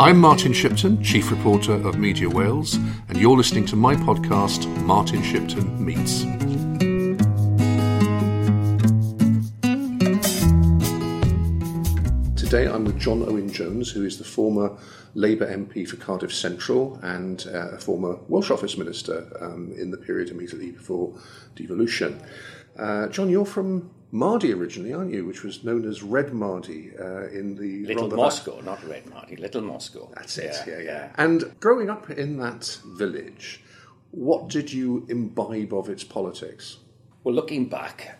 [0.00, 2.76] I'm Martin Shipton, Chief Reporter of Media Wales,
[3.08, 6.22] and you're listening to my podcast, Martin Shipton Meets.
[12.34, 14.74] Today I'm with John Owen Jones, who is the former
[15.12, 19.98] Labour MP for Cardiff Central and uh, a former Welsh Office Minister um, in the
[19.98, 21.12] period immediately before
[21.56, 22.18] devolution.
[22.78, 25.24] Uh, John, you're from Mardy originally, aren't you?
[25.24, 29.62] Which was known as Red Mardy uh, in the Little Moscow, not Red Mardy, Little
[29.62, 30.10] Moscow.
[30.14, 30.56] That's it.
[30.66, 31.12] Yeah, yeah, yeah.
[31.16, 33.62] And growing up in that village,
[34.10, 36.78] what did you imbibe of its politics?
[37.22, 38.18] Well, looking back,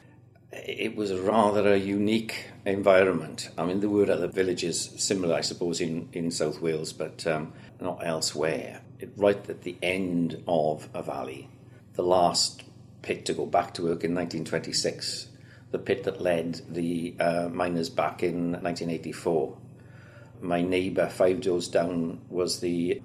[0.53, 3.51] it was rather a unique environment.
[3.57, 7.53] I mean, there were other villages similar, I suppose, in, in South Wales, but um,
[7.81, 8.83] not elsewhere.
[8.99, 11.49] It, right at the end of a valley,
[11.95, 12.63] the last
[13.03, 15.29] pit to go back to work in 1926,
[15.71, 19.57] the pit that led the uh, miners back in 1984.
[20.41, 23.03] My neighbour, five doors down, was the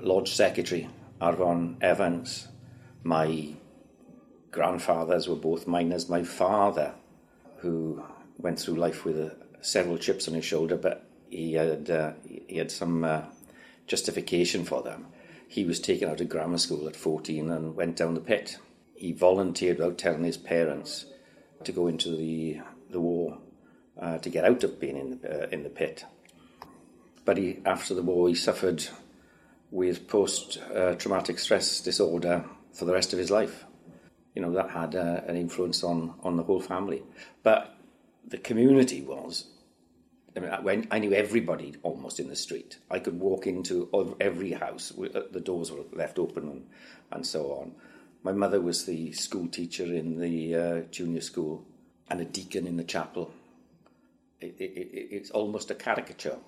[0.00, 0.88] Lodge Secretary,
[1.20, 2.48] Arvon Evans.
[3.02, 3.54] My
[4.50, 6.08] grandfathers were both miners.
[6.08, 6.94] My father,
[7.58, 8.02] who
[8.38, 12.56] went through life with uh, several chips on his shoulder, but he had uh, he
[12.58, 13.22] had some uh,
[13.86, 15.06] justification for them.
[15.48, 18.58] He was taken out of grammar school at 14 and went down the pit.
[19.04, 21.04] He volunteered without telling his parents
[21.62, 23.36] to go into the the war
[24.00, 26.06] uh, to get out of being in the uh, in the pit.
[27.26, 28.82] But he, after the war, he suffered
[29.70, 30.58] with post
[30.96, 33.66] traumatic stress disorder for the rest of his life.
[34.34, 37.02] You know that had uh, an influence on on the whole family.
[37.42, 37.76] But
[38.26, 39.48] the community was.
[40.34, 42.78] I mean, I knew everybody almost in the street.
[42.90, 44.94] I could walk into every house.
[44.98, 46.66] Uh, the doors were left open and,
[47.12, 47.74] and so on.
[48.24, 51.66] My mother was the school teacher in the uh, junior school
[52.08, 53.30] and a deacon in the chapel.
[54.40, 56.38] It, it, it, it's almost a caricature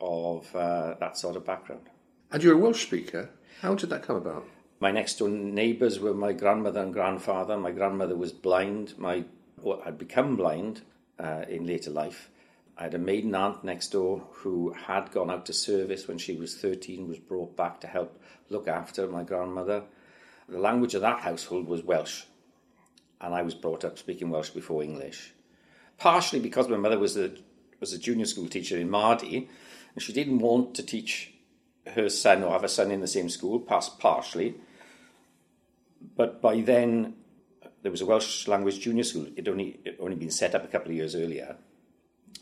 [0.00, 1.90] of uh, that sort of background.
[2.30, 3.30] And you're a Welsh speaker.
[3.60, 4.46] How did that come about?
[4.78, 7.56] My next door neighbours were my grandmother and grandfather.
[7.56, 8.94] My grandmother was blind.
[8.96, 9.24] My
[9.84, 10.82] had become blind
[11.18, 12.30] uh, in later life.
[12.78, 16.36] I had a maiden aunt next door who had gone out to service when she
[16.36, 19.82] was 13, was brought back to help look after my grandmother.
[20.48, 22.24] The language of that household was Welsh,
[23.20, 25.32] and I was brought up speaking Welsh before English.
[25.98, 27.32] Partially because my mother was a
[27.80, 29.48] was a junior school teacher in Mardy,
[29.94, 31.34] and she didn't want to teach
[31.94, 34.54] her son or have a son in the same school, partially.
[36.16, 37.14] But by then,
[37.82, 39.26] there was a Welsh language junior school.
[39.36, 41.56] It only only been set up a couple of years earlier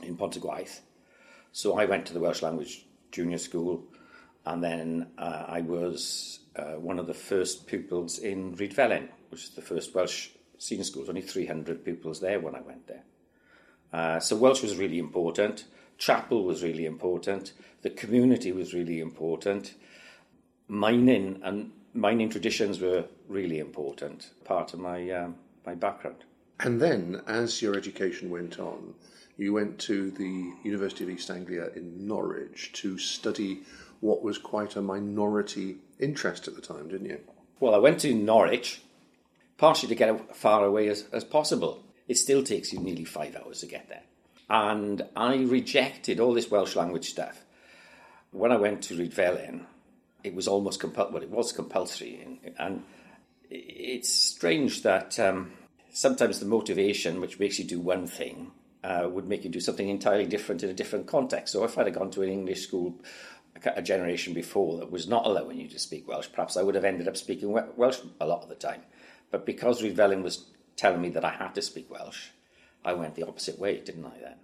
[0.02, 0.80] in Pontargwaith.
[1.52, 3.84] So I went to the Welsh language junior school,
[4.44, 9.50] and then uh, I was uh, one of the first pupils in Rhydfelen, which is
[9.50, 11.02] the first Welsh senior school.
[11.02, 13.04] There's only 300 pupils there when I went there.
[13.92, 15.64] Uh, so Welsh was really important.
[15.98, 17.52] Chapel was really important.
[17.82, 19.74] The community was really important.
[20.68, 26.24] Mining and mining traditions were really important, part of my um, my background.
[26.60, 28.94] And then, as your education went on,
[29.36, 33.62] you went to the University of East Anglia in Norwich to study
[34.04, 37.18] what was quite a minority interest at the time, didn't you?
[37.58, 38.82] Well, I went to Norwich
[39.56, 41.82] partially to get as far away as, as possible.
[42.06, 44.02] It still takes you nearly five hours to get there.
[44.50, 47.46] And I rejected all this Welsh language stuff.
[48.30, 49.64] When I went to Rhydfelen,
[50.22, 52.82] it was almost compul- well, it was compulsory, and
[53.48, 55.52] it's strange that um,
[55.94, 58.50] sometimes the motivation, which makes you do one thing,
[58.84, 61.52] uh, would make you do something entirely different in a different context.
[61.52, 63.00] So if I'd have gone to an English school
[63.64, 66.84] a generation before that was not allowing you to speak Welsh, perhaps I would have
[66.84, 68.82] ended up speaking Welsh a lot of the time.
[69.30, 72.28] But because Rhydfelen was telling me that I had to speak Welsh,
[72.84, 74.34] I went the opposite way, didn't I then?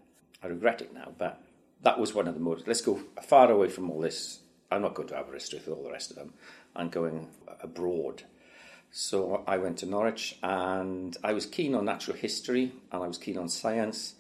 [0.43, 1.43] I regret it now, but
[1.83, 2.67] that was one of the motives.
[2.67, 4.41] Let's go far away from all this.
[4.71, 6.33] I'm not going to Aberystwyth with all the rest of them.
[6.75, 7.29] I'm going
[7.63, 8.23] abroad.
[8.93, 13.19] So I went to Norwich and I was keen on natural history and I was
[13.19, 14.15] keen on science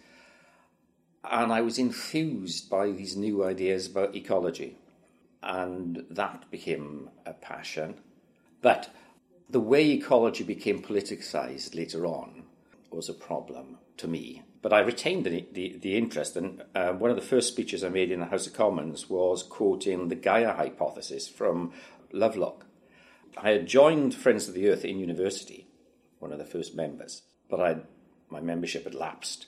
[1.24, 4.76] and I was enthused by these new ideas about ecology.
[5.42, 7.94] And that became a passion.
[8.60, 8.94] But
[9.48, 12.44] the way ecology became politicized later on
[12.90, 14.42] was a problem to me.
[14.62, 17.88] But I retained the, the, the interest, and uh, one of the first speeches I
[17.88, 21.72] made in the House of Commons was quoting the Gaia hypothesis from
[22.12, 22.66] Lovelock.
[23.38, 25.66] I had joined Friends of the Earth in university,
[26.18, 27.82] one of the first members, but I'd,
[28.28, 29.46] my membership had lapsed.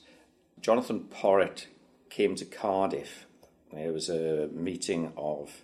[0.59, 1.67] Jonathan Porritt
[2.09, 3.27] came to Cardiff.
[3.71, 5.63] There was a meeting of,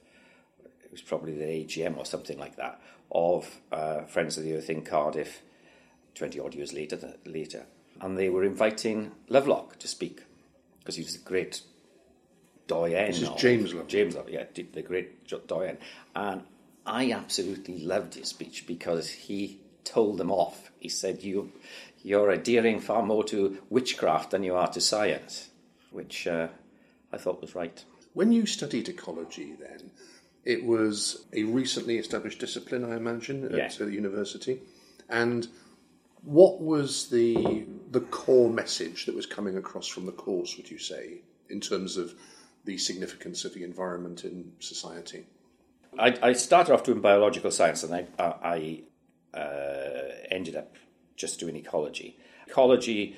[0.89, 2.81] it was probably the AGM or something like that,
[3.11, 5.41] of uh, Friends of the Earth in Cardiff
[6.15, 7.13] 20 odd years later.
[7.25, 7.65] later.
[8.01, 10.23] And they were inviting Lovelock to speak
[10.79, 11.61] because he was a great
[12.67, 13.07] doyen.
[13.07, 13.87] This is of- James Lovelock.
[13.87, 15.77] James Lovelock, yeah, the great doyen.
[16.15, 16.43] And
[16.85, 20.71] I absolutely loved his speech because he told them off.
[20.79, 21.51] He said, you,
[22.03, 25.49] You're adhering far more to witchcraft than you are to science,
[25.91, 26.47] which uh,
[27.13, 27.83] I thought was right.
[28.13, 29.91] When you studied ecology, then
[30.45, 33.65] it was a recently established discipline, I imagine, at Yeah.
[33.67, 34.61] uh, the university.
[35.09, 35.47] And
[36.23, 40.55] what was the the core message that was coming across from the course?
[40.57, 42.13] Would you say, in terms of
[42.65, 45.25] the significance of the environment in society?
[45.97, 48.83] I, I started off doing biological science and I, I
[49.37, 50.75] uh, ended up
[51.15, 52.17] just doing ecology.
[52.47, 53.15] Ecology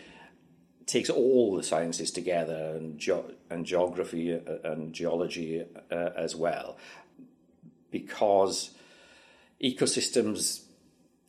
[0.86, 3.12] takes all the sciences together and, ge-
[3.50, 4.40] and geography uh,
[4.72, 6.78] and geology uh, as well
[7.92, 8.72] because
[9.64, 10.64] ecosystems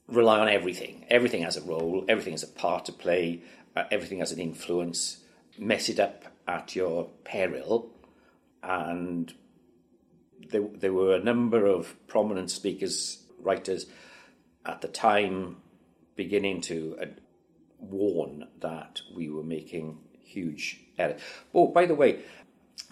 [0.08, 1.04] rely on everything.
[1.10, 3.42] Everything has a role, everything has a part to play,
[3.76, 5.18] uh, everything has an influence.
[5.58, 7.90] Mess it up at your peril
[8.62, 9.34] and
[10.50, 13.86] there, there were a number of prominent speakers, writers
[14.64, 15.56] at the time
[16.14, 17.06] beginning to uh,
[17.78, 21.20] warn that we were making huge errors.
[21.54, 22.20] Oh, by the way,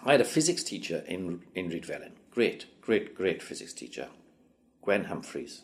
[0.03, 2.11] I had a physics teacher in, in Rhydfelen.
[2.31, 4.07] Great, great, great physics teacher.
[4.81, 5.61] Gwen Humphreys.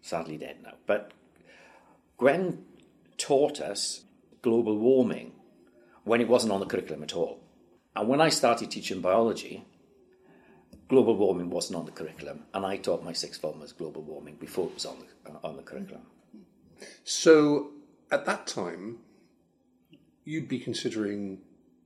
[0.00, 0.74] Sadly dead now.
[0.86, 1.12] But
[2.16, 2.64] Gwen
[3.18, 4.04] taught us
[4.42, 5.32] global warming
[6.04, 7.40] when it wasn't on the curriculum at all.
[7.94, 9.64] And when I started teaching biology,
[10.88, 14.66] global warming wasn't on the curriculum, and I taught my sixth formers global warming before
[14.66, 16.02] it was on the, on the curriculum.
[17.04, 17.70] So,
[18.10, 18.98] at that time,
[20.24, 21.38] you'd be considering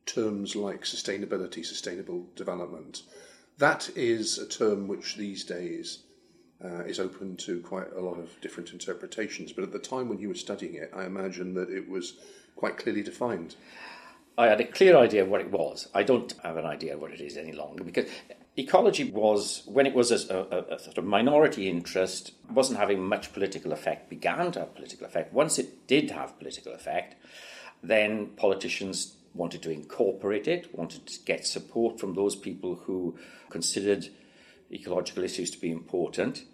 [0.07, 3.03] terms like sustainability, sustainable development.
[3.59, 6.01] That is a term which these days
[6.63, 9.53] uh, is open to quite a lot of different interpretations.
[9.53, 12.15] But at the time when you were studying it, I imagine that it was
[12.55, 13.57] quite clearly defined.
[14.39, 15.89] I had a clear idea of what it was.
[15.95, 18.09] I don't have an idea of what it is any longer because
[18.57, 23.33] ecology was, when it was a, a, a sort of minority interest, wasn't having much
[23.33, 25.33] political effect, began to have political effect.
[25.33, 27.15] Once it did have political effect,
[27.83, 33.17] then politicians wanted to incorporate it, wanted to get support from those people who
[33.51, 34.09] considered
[34.73, 36.45] ecological issues to be important,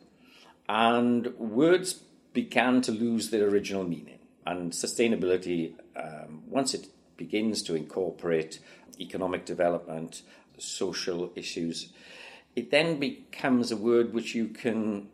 [0.69, 2.01] and words
[2.33, 4.19] began to lose their original meaning.
[4.47, 8.59] And sustainability, um, once it begins to incorporate
[8.99, 10.23] economic development,
[10.59, 11.93] social issues,
[12.57, 15.09] it then becomes a word which you can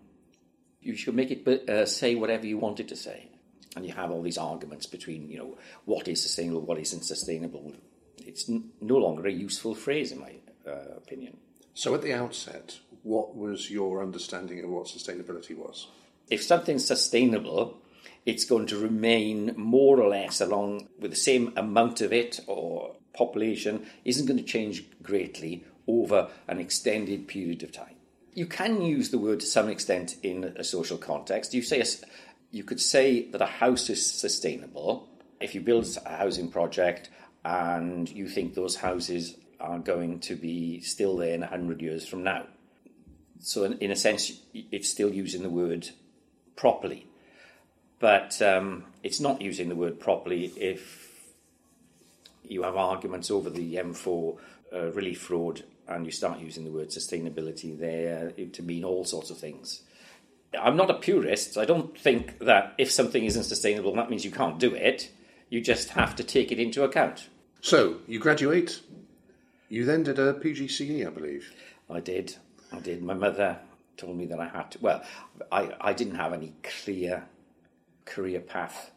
[0.80, 3.28] you should make it uh, say whatever you want it to say.
[3.78, 7.72] And you have all these arguments between, you know, what is sustainable, what isn't sustainable.
[8.16, 10.32] It's n- no longer a useful phrase, in my
[10.66, 11.36] uh, opinion.
[11.74, 15.86] So, at the outset, what was your understanding of what sustainability was?
[16.28, 17.78] If something's sustainable,
[18.26, 22.96] it's going to remain more or less along with the same amount of it or
[23.14, 27.94] population, isn't going to change greatly over an extended period of time.
[28.34, 31.54] You can use the word to some extent in a social context.
[31.54, 31.86] You say a
[32.50, 35.08] you could say that a house is sustainable
[35.40, 37.10] if you build a housing project
[37.44, 42.22] and you think those houses are going to be still there in 100 years from
[42.22, 42.44] now.
[43.40, 45.88] So, in, in a sense, it's still using the word
[46.56, 47.06] properly.
[48.00, 51.08] But um, it's not using the word properly if
[52.44, 54.36] you have arguments over the M4
[54.72, 59.30] uh, relief fraud and you start using the word sustainability there to mean all sorts
[59.30, 59.82] of things.
[60.58, 61.54] I'm not a purist.
[61.54, 65.10] So I don't think that if something isn't sustainable, that means you can't do it.
[65.50, 67.28] You just have to take it into account.
[67.60, 68.80] So, you graduate.
[69.68, 71.52] You then did a PGCE, I believe.
[71.90, 72.36] I did.
[72.72, 73.02] I did.
[73.02, 73.58] My mother
[73.96, 74.78] told me that I had to.
[74.80, 75.02] Well,
[75.50, 77.24] I, I didn't have any clear
[78.04, 78.92] career path.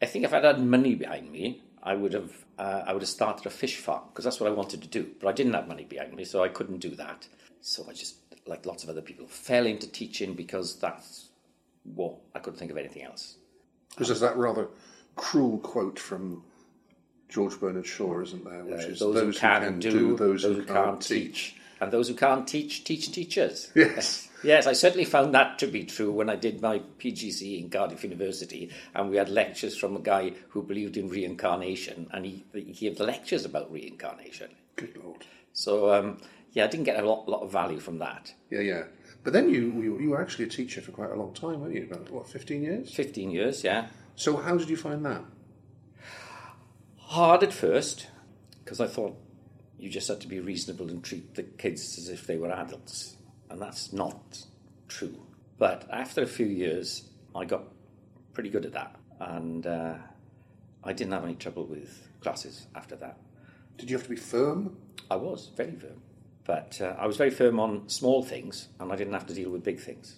[0.00, 3.08] I think if I'd had money behind me, I would have uh, I would have
[3.08, 5.10] started a fish farm because that's what I wanted to do.
[5.20, 7.26] But I didn't have money behind me, so I couldn't do that.
[7.60, 11.28] So I just, like lots of other people, fell into teaching because that's
[11.84, 13.36] what I couldn't think of anything else.
[13.90, 14.68] Because there's that rather
[15.16, 16.42] cruel quote from
[17.28, 18.64] George Bernard Shaw, isn't there?
[18.64, 21.56] Which Uh, is those, who can, do, those, who can't teach.
[21.80, 23.70] and those who can't teach teach teachers.
[23.76, 24.28] Yes.
[24.44, 28.02] Yes, I certainly found that to be true when I did my PGCE in Cardiff
[28.02, 32.72] University, and we had lectures from a guy who believed in reincarnation, and he, he
[32.72, 34.50] gave lectures about reincarnation.
[34.74, 35.24] Good lord.
[35.52, 36.18] So, um,
[36.52, 38.34] yeah, I didn't get a lot, lot of value from that.
[38.50, 38.82] Yeah, yeah.
[39.24, 41.74] But then you, you you were actually a teacher for quite a long time, weren't
[41.74, 41.84] you?
[41.84, 42.92] About what, fifteen years?
[42.92, 43.86] 15 years, yeah.
[44.16, 45.22] So how did you find that?
[46.96, 48.08] Hard at first,
[48.64, 49.16] because I thought
[49.78, 53.16] you just had to be reasonable and treat the kids as if they were adults,
[53.50, 54.44] and that's not
[54.88, 55.20] true.
[55.58, 57.64] But after a few years, I got
[58.32, 59.94] pretty good at that, and uh,
[60.84, 63.18] I didn't have any trouble with classes after that.
[63.78, 64.76] Did you have to be firm?
[65.10, 66.00] I was very firm,
[66.44, 69.50] but uh, I was very firm on small things, and I didn't have to deal
[69.50, 70.16] with big things.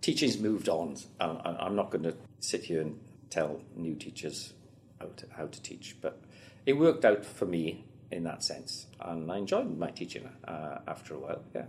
[0.00, 0.96] Teaching's moved on.
[1.20, 4.52] I'm not going to sit here and tell new teachers
[5.00, 6.20] how to, how to teach, but
[6.64, 11.14] it worked out for me in that sense, and I enjoyed my teaching uh, after
[11.14, 11.42] a while.
[11.54, 11.64] Yeah.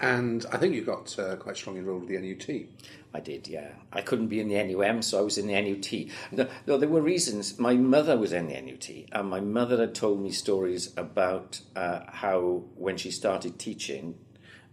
[0.00, 2.68] And I think you got uh, quite strongly involved with the NUT.
[3.12, 3.72] I did, yeah.
[3.92, 6.10] I couldn't be in the NUM, so I was in the NUT.
[6.32, 7.58] No, no, there were reasons.
[7.58, 12.00] My mother was in the NUT, and my mother had told me stories about uh,
[12.06, 14.14] how when she started teaching,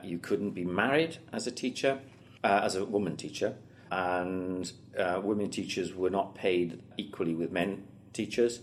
[0.01, 1.99] you couldn't be married as a teacher,
[2.43, 3.55] uh, as a woman teacher,
[3.91, 8.61] and uh, women teachers were not paid equally with men teachers,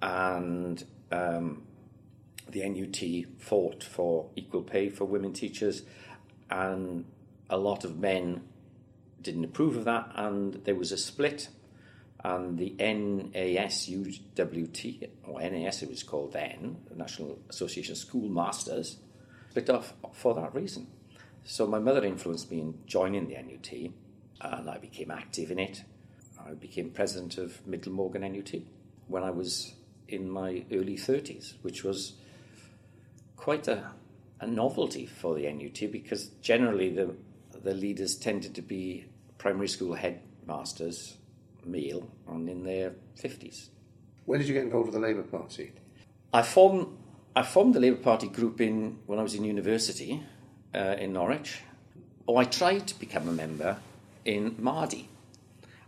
[0.00, 1.62] and um,
[2.52, 5.82] the NUT fought for equal pay for women teachers,
[6.50, 7.04] and
[7.48, 8.42] a lot of men
[9.22, 11.48] didn't approve of that, and there was a split.
[12.22, 14.20] And the NASUWT,
[15.26, 18.98] or NAS it was called then, the National Association of Schoolmasters,
[19.48, 20.86] split off for that reason.
[21.44, 23.72] So my mother influenced me in joining the NUT,
[24.42, 25.82] and I became active in it.
[26.38, 28.62] I became president of Mid Glamorgan NUT
[29.08, 29.74] when I was
[30.06, 32.16] in my early 30s, which was
[33.40, 33.90] quite a,
[34.40, 37.14] a novelty for the NUT because generally the,
[37.64, 39.06] the leaders tended to be
[39.38, 41.16] primary school headmasters,
[41.64, 43.68] male, and in their 50s.
[44.26, 45.72] When did you get involved with the Labour Party?
[46.34, 46.88] I formed,
[47.34, 50.22] I formed the Labour Party group in, when I was in university
[50.74, 51.62] uh, in Norwich.
[52.28, 53.78] Oh, I tried to become a member
[54.26, 55.08] in Mardy.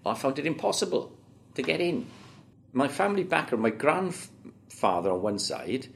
[0.07, 1.13] I found it impossible
[1.55, 2.07] to get in.
[2.73, 5.89] My family background, my grandfather on one side,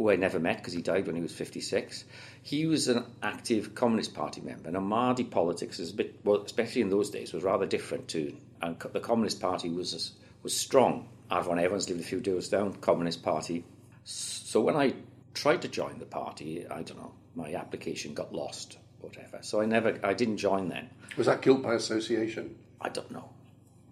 [0.00, 2.06] who I never met because he died when he was 56,
[2.42, 4.70] he was an active Communist Party member.
[4.70, 8.34] Now, Mardy politics is a bit, well, especially in those days, was rather different to,
[8.62, 11.06] and the Communist Party was was strong.
[11.30, 13.62] Arvon Evans lived a few doors down, Communist Party.
[14.04, 14.94] So when I
[15.34, 19.40] tried to join the party, I don't know, my application got lost, whatever.
[19.42, 20.88] So I never, I didn't join then.
[21.18, 22.56] Was that guilt by association?
[22.80, 23.28] I don't know.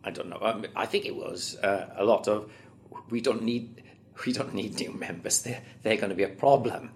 [0.02, 0.38] I don't know.
[0.40, 2.50] I, mean, I think it was uh, a lot of
[3.10, 3.82] we don't need
[4.24, 5.42] we don't need new members.
[5.42, 6.90] They're they're going to be a problem.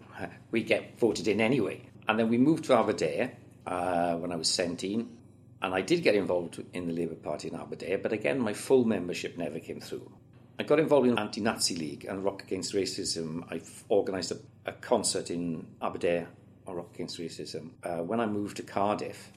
[0.51, 1.83] We get voted in anyway.
[2.09, 3.33] And then we moved to Aberdare
[3.67, 5.17] uh, when I was seventeen,
[5.61, 7.99] and I did get involved in the Labour Party in Aberdare.
[7.99, 10.11] But again, my full membership never came through.
[10.59, 13.45] I got involved in Anti-Nazi League and Rock Against Racism.
[13.51, 16.29] I organised a, a concert in Aberdare
[16.67, 17.71] on Rock Against Racism.
[17.83, 19.33] Uh, when I moved to Cardiff,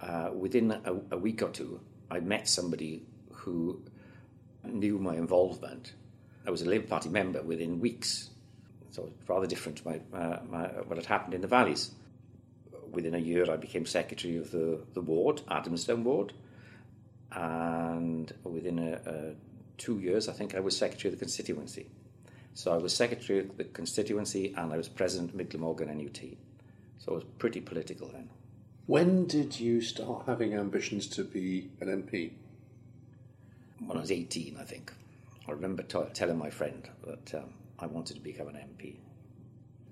[0.00, 1.80] uh, within a, a week or two,
[2.10, 3.82] I met somebody who
[4.64, 5.94] knew my involvement.
[6.46, 8.30] I was a Labour Party member within weeks,
[8.90, 11.92] so it's rather different to my, uh, my, what had happened in the valleys.
[12.90, 16.32] Within a year, I became secretary of the, the ward, Adamstown ward,
[17.32, 19.34] and within a, a
[19.78, 21.86] two years, I think I was secretary of the constituency.
[22.52, 26.20] So I was secretary of the constituency and I was president of Mid Glamorgan NUT.
[26.98, 28.30] So I was pretty political then.
[28.86, 32.30] When did you start having ambitions to be an MP?
[33.86, 34.92] when I was 18, I think.
[35.46, 38.96] I remember t- telling my friend that um, I wanted to become an MP.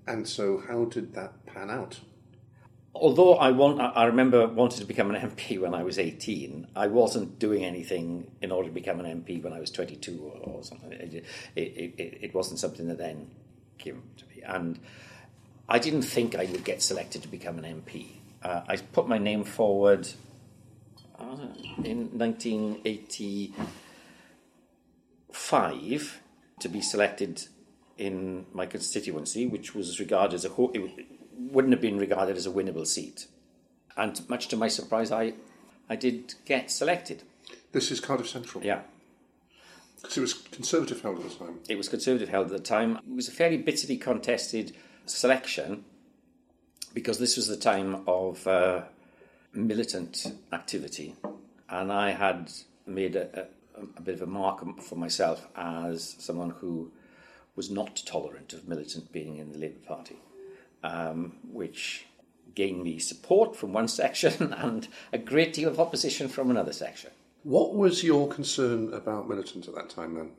[0.07, 1.99] And so, how did that pan out?
[2.95, 6.67] Although I want, I remember wanted to become an MP when I was 18.
[6.75, 10.49] I wasn't doing anything in order to become an MP when I was 22 or,
[10.49, 10.91] or something.
[10.91, 13.31] It, it, it, it wasn't something that then
[13.79, 14.43] came to me.
[14.43, 14.79] And
[15.67, 18.17] I didn't think I would get selected to become an MP.
[18.43, 20.07] Uh, I put my name forward
[21.17, 21.47] uh,
[21.83, 23.53] in 1980
[25.53, 26.19] five
[26.59, 27.47] to be selected
[27.99, 31.05] in my constituency, which was regarded as a it
[31.37, 33.27] wouldn't have been regarded as a winnable seat.
[33.95, 35.33] And much to my surprise, I
[35.87, 37.21] I did get selected.
[37.71, 38.63] This is Cardiff Central.
[38.63, 38.81] Yeah.
[40.01, 41.59] Because it was Conservative held at the time.
[41.69, 42.97] It was Conservative held at the time.
[42.97, 45.85] It was a fairly bitterly contested selection
[46.95, 48.81] because this was the time of uh,
[49.53, 51.15] militant activity,
[51.69, 52.51] and I had
[52.87, 53.47] made a,
[53.97, 56.91] a, bit of a mark for myself as someone who
[57.55, 60.17] was not tolerant of militant being in the Labour Party,
[60.83, 62.05] um, which
[62.55, 67.11] gained me support from one section and a great deal of opposition from another section.
[67.43, 70.31] What was your concern about militants at that time then?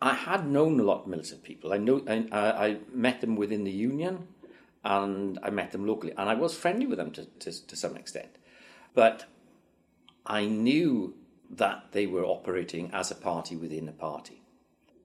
[0.00, 1.72] I had known a lot of militant people.
[1.72, 4.28] I know I, I I met them within the union,
[4.84, 7.96] and I met them locally, and I was friendly with them to, to, to some
[7.96, 8.36] extent.
[8.92, 9.24] But
[10.26, 11.14] I knew
[11.50, 14.42] that they were operating as a party within a party.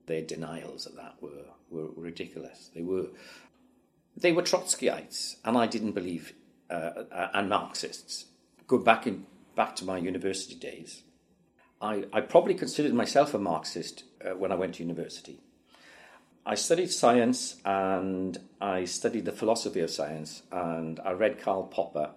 [0.06, 2.70] Their denials of that were, were ridiculous.
[2.74, 3.08] They were
[4.16, 6.34] they were Trotskyites, and I didn't believe,
[6.68, 8.26] uh, uh, and Marxists.
[8.66, 11.02] Go back in back to my university days.
[11.80, 15.40] I, I probably considered myself a Marxist uh, when I went to university.
[16.44, 22.10] I studied science and I studied the philosophy of science and I read Karl Popper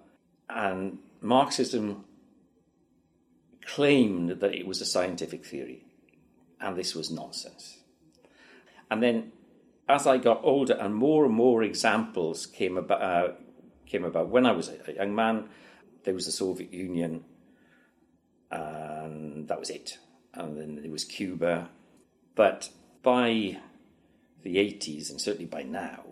[0.49, 2.05] and Marxism
[3.65, 5.85] claimed that it was a scientific theory
[6.59, 7.79] and this was nonsense.
[8.89, 9.31] And then
[9.87, 13.33] as I got older and more and more examples came about, uh,
[13.85, 15.49] came about when I was a young man,
[16.03, 17.23] there was the Soviet Union
[18.49, 19.97] and that was it.
[20.33, 21.69] And then there was Cuba.
[22.35, 22.69] But
[23.01, 23.59] by
[24.41, 26.03] the 80s, and certainly by now,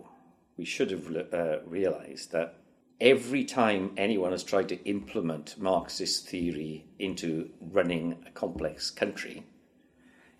[0.56, 2.61] we should have uh, realized that
[3.02, 9.44] every time anyone has tried to implement Marxist theory into running a complex country,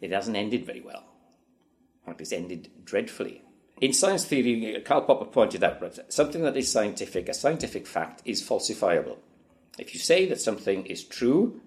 [0.00, 1.04] it hasn't ended very well.
[2.00, 3.42] In fact, it's ended dreadfully.
[3.80, 8.22] In science theory, Karl Popper pointed out that something that is scientific, a scientific fact,
[8.24, 9.18] is falsifiable.
[9.76, 11.60] If you say that something is true,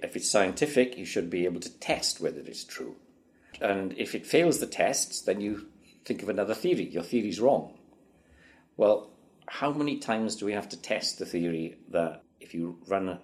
[0.00, 2.94] if it's scientific, you should be able to test whether it's true.
[3.60, 5.66] And if it fails the tests, then you
[6.04, 6.88] think of another theory.
[6.88, 7.76] Your theory's wrong.
[8.76, 9.10] Well,
[9.48, 13.20] how many times do we have to test the theory that if you run a,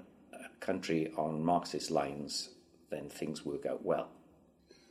[0.60, 2.48] country on Marxist lines,
[2.90, 4.08] then things work out well?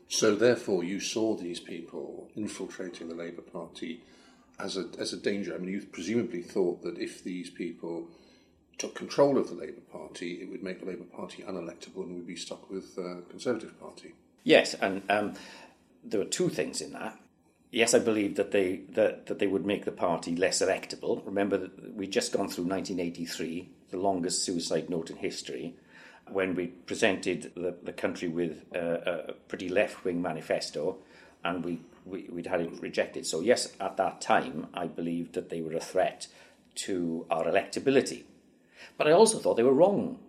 [0.08, 4.04] So, therefore, you saw these people infiltrating the Labour Party
[4.60, 5.56] as a, as a danger.
[5.56, 8.08] I mean, you presumably thought that if these people
[8.78, 12.28] took control of the Labour Party, it would make the Labour Party unelectable and we'd
[12.28, 14.13] be stuck with the uh, Conservative Party.
[14.44, 15.34] Yes, and um,
[16.04, 17.18] there were two things in that.
[17.74, 21.25] Yes, I believe that they that, that they would make the party less electable.
[21.25, 25.75] Remember that we'd just gone through 1983, the longest suicide note in history,
[26.32, 30.98] when we presented the, the country with a, a pretty left wing manifesto,
[31.44, 33.25] and we, we we'd had it rejected.
[33.25, 36.27] So yes, at that time, I believed that they were a threat
[36.75, 38.25] to our electability.
[39.00, 40.20] But I also thought they were wrong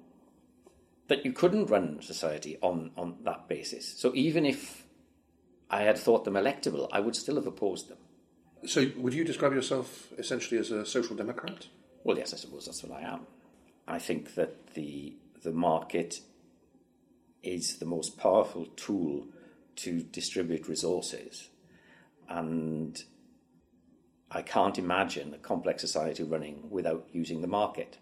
[1.08, 3.86] that you couldn't run society on, on that basis.
[3.98, 4.83] So even if
[5.74, 7.98] I had thought them electable, I would still have opposed them.
[8.64, 11.66] So would you describe yourself essentially as a social democrat?
[12.04, 13.26] Well, yes, I suppose that's what I am.
[13.88, 16.20] I think that the the market
[17.42, 19.26] is the most powerful tool
[19.82, 21.48] to distribute resources,
[22.28, 23.02] and
[24.30, 27.98] I can't imagine a complex society running without using the market.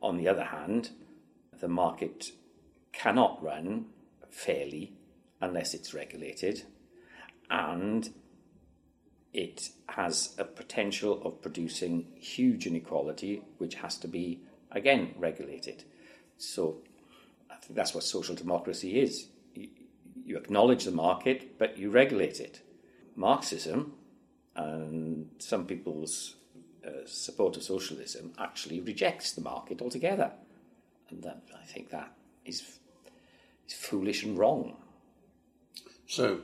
[0.00, 0.90] On the other hand,
[1.58, 2.30] the market
[2.92, 3.86] cannot run
[4.30, 4.92] fairly
[5.40, 6.62] unless it's regulated,
[7.50, 8.10] and
[9.32, 14.40] it has a potential of producing huge inequality, which has to be,
[14.72, 15.84] again, regulated.
[16.38, 16.78] So
[17.50, 19.28] I think that's what social democracy is.
[19.54, 22.60] You, acknowledge the market, but you regulate it.
[23.16, 23.94] Marxism
[24.54, 26.36] and some people's
[26.86, 30.32] uh, support of socialism actually rejects the market altogether.
[31.10, 32.12] And that, I think that
[32.44, 32.78] is,
[33.66, 34.76] is foolish and wrong.
[36.08, 36.40] So,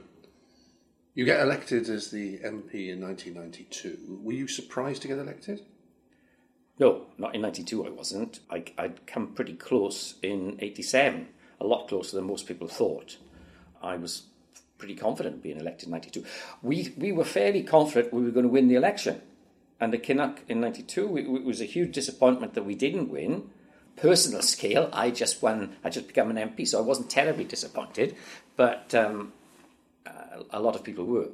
[1.15, 4.21] you get elected as the MP in 1992.
[4.23, 5.63] Were you surprised to get elected?
[6.79, 8.41] No, not in 92 I wasn't.
[8.51, 11.29] I, I'd come pretty close in 87,
[11.63, 13.17] a lot closer than most people thought.
[13.83, 14.25] I was
[14.77, 16.25] pretty confident of being elected in 92.
[16.61, 19.23] We, we were fairly confident we were going to win the election.
[19.81, 23.49] And the Kinnock in 92, it, it was a huge disappointment that we didn't win
[23.97, 28.17] personal scale, I just won, I just became an MP, so I wasn't terribly disappointed,
[28.57, 29.33] but um,
[30.07, 31.29] uh, a lot of people were.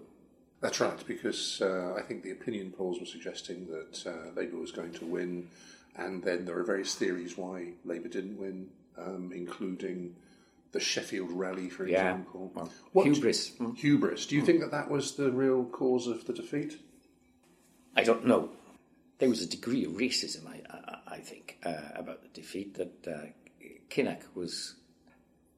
[0.61, 4.73] That's right, because uh, I think the opinion polls were suggesting that uh, Labour was
[4.73, 5.49] going to win,
[5.97, 10.17] and then there are various theories why Labour didn't win, um, including
[10.73, 12.11] the Sheffield rally, for yeah.
[12.11, 12.53] example.
[12.55, 13.53] Well, what, hubris.
[13.59, 13.77] Mm.
[13.79, 14.27] Hubris.
[14.27, 14.47] Do you mm.
[14.47, 16.79] think that that was the real cause of the defeat?
[17.97, 18.51] I don't know.
[19.19, 23.09] There was a degree of racism, I, I, I think, uh, about the defeat that
[23.09, 23.27] uh,
[23.91, 24.75] Kinnock was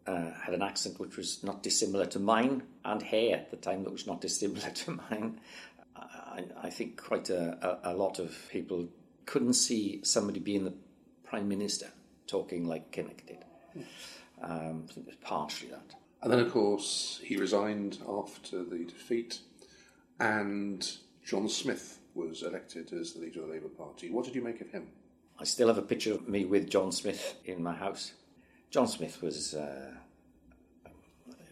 [0.07, 3.85] uh, had an accent which was not dissimilar to mine, and hair at the time
[3.85, 5.41] that was not dissimilar to mine.
[5.97, 8.89] I, I think quite a, a, a, lot of people
[9.27, 10.75] couldn't see somebody being the
[11.25, 11.91] prime minister
[12.27, 13.45] talking like Kinnock did.
[14.43, 15.95] Um, I think it was partially that.
[16.23, 19.41] And then, of course, he resigned after the defeat,
[20.21, 20.89] and
[21.25, 24.11] John Smith was elected as the leader of the Labour Party.
[24.11, 24.89] What did you make of him?
[25.39, 28.13] I still have a picture of me with John Smith in my house.
[28.71, 29.55] John Smith was.
[29.55, 29.93] Uh,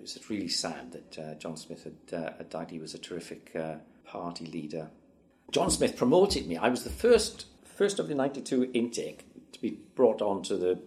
[0.00, 2.70] it was really sad that uh, John Smith had, uh, had, died.
[2.70, 3.74] He was a terrific uh,
[4.06, 4.88] party leader.
[5.50, 6.56] John Smith promoted me.
[6.56, 10.80] I was the first first of the '92 intake to be brought onto the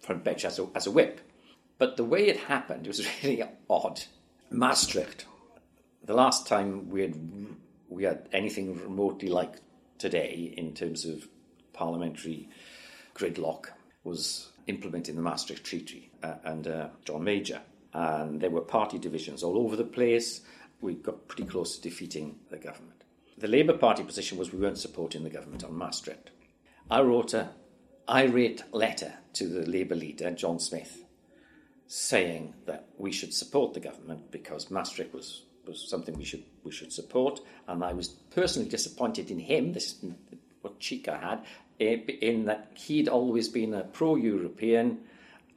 [0.00, 1.20] front bench as a, as a whip.
[1.78, 4.02] But the way it happened was really odd.
[4.50, 5.24] Maastricht,
[6.04, 7.16] the last time we had
[7.88, 9.54] we had anything remotely like
[9.98, 11.28] today in terms of
[11.72, 12.48] parliamentary
[13.14, 13.66] gridlock
[14.02, 17.60] was implementing the Maastricht Treaty uh, under John Major.
[17.92, 20.40] And there were party divisions all over the place,
[20.80, 23.04] we got pretty close to defeating the government.
[23.38, 26.30] The Labour Party position was we weren't supporting the government on Maastricht.
[26.90, 27.50] I wrote a
[28.08, 31.04] irate letter to the Labour leader, John Smith,
[31.86, 36.72] saying that we should support the government because Maastricht was, was something we should, we
[36.72, 37.40] should support.
[37.68, 39.96] And I was personally disappointed in him, this
[40.60, 41.44] what cheek I had,
[41.80, 45.00] eh, in that he'd always been a pro European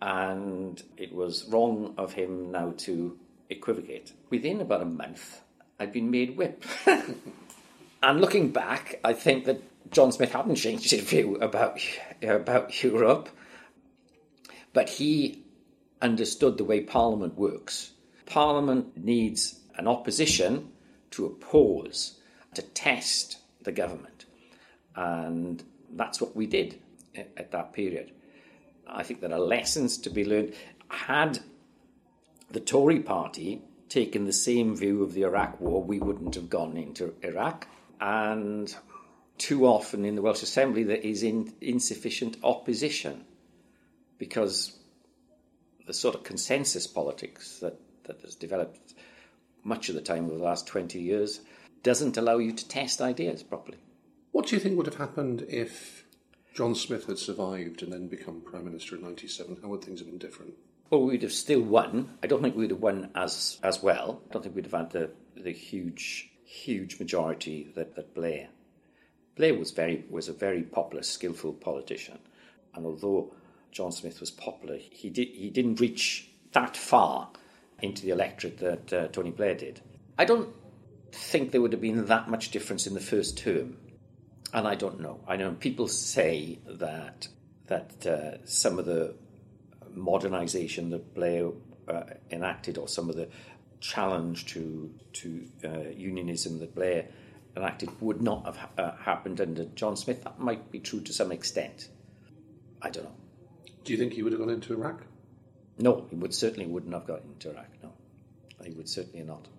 [0.01, 3.17] and it was wrong of him now to
[3.49, 4.13] equivocate.
[4.29, 5.41] Within about a month,
[5.79, 6.63] I'd been made whip.
[8.03, 11.79] and looking back, I think that John Smith hadn't changed his view about,
[12.21, 13.29] about Europe,
[14.73, 15.43] but he
[16.01, 17.91] understood the way Parliament works.
[18.25, 20.71] Parliament needs an opposition
[21.11, 22.19] to oppose,
[22.53, 24.25] to test the government.
[24.95, 26.79] And that's what we did
[27.15, 28.11] at that period.
[28.87, 30.53] I think there are lessons to be learned.
[30.87, 31.39] Had
[32.51, 36.77] the Tory party taken the same view of the Iraq war, we wouldn't have gone
[36.77, 37.67] into Iraq.
[37.99, 38.73] And
[39.37, 43.25] too often in the Welsh Assembly, there is in, insufficient opposition
[44.17, 44.77] because
[45.85, 48.93] the sort of consensus politics that, that has developed
[49.63, 51.41] much of the time over the last 20 years
[51.83, 53.77] doesn't allow you to test ideas properly.
[54.31, 56.04] What do you think would have happened if
[56.55, 59.57] John Smith had survived and then become Prime Minister in 97?
[59.61, 60.53] How would things have been different?
[60.89, 62.17] Well, we'd have still won.
[62.23, 64.21] I don't think we'd have won as as well.
[64.29, 68.47] I don't think we'd have had the, the huge huge majority that, that Blair.
[69.35, 72.19] Blair was very was a very popular, skillful politician,
[72.73, 73.33] and although
[73.71, 77.31] John Smith was popular, he did he didn't reach that far
[77.81, 79.81] into the electorate that uh, Tony Blair did.
[80.17, 80.53] I don't
[81.11, 83.77] think there would have been that much difference in the first term,
[84.55, 85.19] and I don't know.
[85.27, 87.27] I know people say that
[87.67, 89.15] that uh, some of the
[89.95, 91.49] modernisation that Blair
[91.87, 93.27] uh, enacted, or some of the
[93.81, 97.09] challenge to to uh, unionism that Blair
[97.57, 100.23] enacted, would not have uh, happened under John Smith.
[100.23, 101.89] That might be true to some extent.
[102.81, 103.15] I don't know.
[103.83, 105.03] Do you think he would have gone into Iraq?
[105.77, 107.67] No, he would certainly wouldn't have got into Iraq.
[107.83, 107.91] No,
[108.63, 109.49] he would certainly not.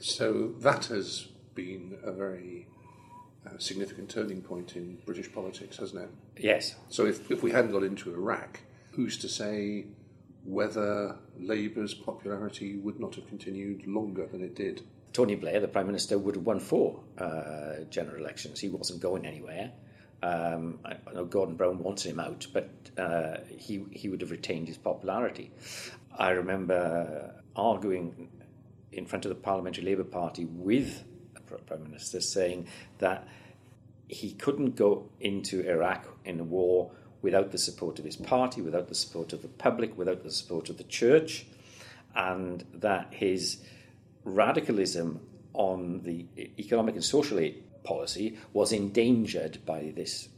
[0.00, 2.66] So that has been a very
[3.58, 6.10] significant turning point in British politics, hasn't it?
[6.42, 6.76] Yes.
[6.88, 8.60] So if, if we hadn't got into Iraq,
[8.92, 9.86] who's to say
[10.44, 14.82] whether Labour's popularity would not have continued longer than it did?
[15.12, 18.60] Tony Blair, the Prime Minister, would have won four uh, general elections.
[18.60, 19.72] He wasn't going anywhere.
[20.22, 24.68] Um, I, know Gordon Brown wanted him out, but uh, he he would have retained
[24.68, 25.52] his popularity.
[26.16, 28.28] I remember arguing
[28.92, 31.04] in front of the Parliamentary Labour Party with
[31.46, 32.66] Prime Minister, saying
[32.98, 33.26] that
[34.08, 38.88] he couldn't go into Iraq in a war without the support of his party, without
[38.88, 41.46] the support of the public, without the support of the church,
[42.14, 43.58] and that his
[44.24, 45.20] radicalism
[45.54, 46.26] on the
[46.58, 50.28] economic and social aid policy was endangered by this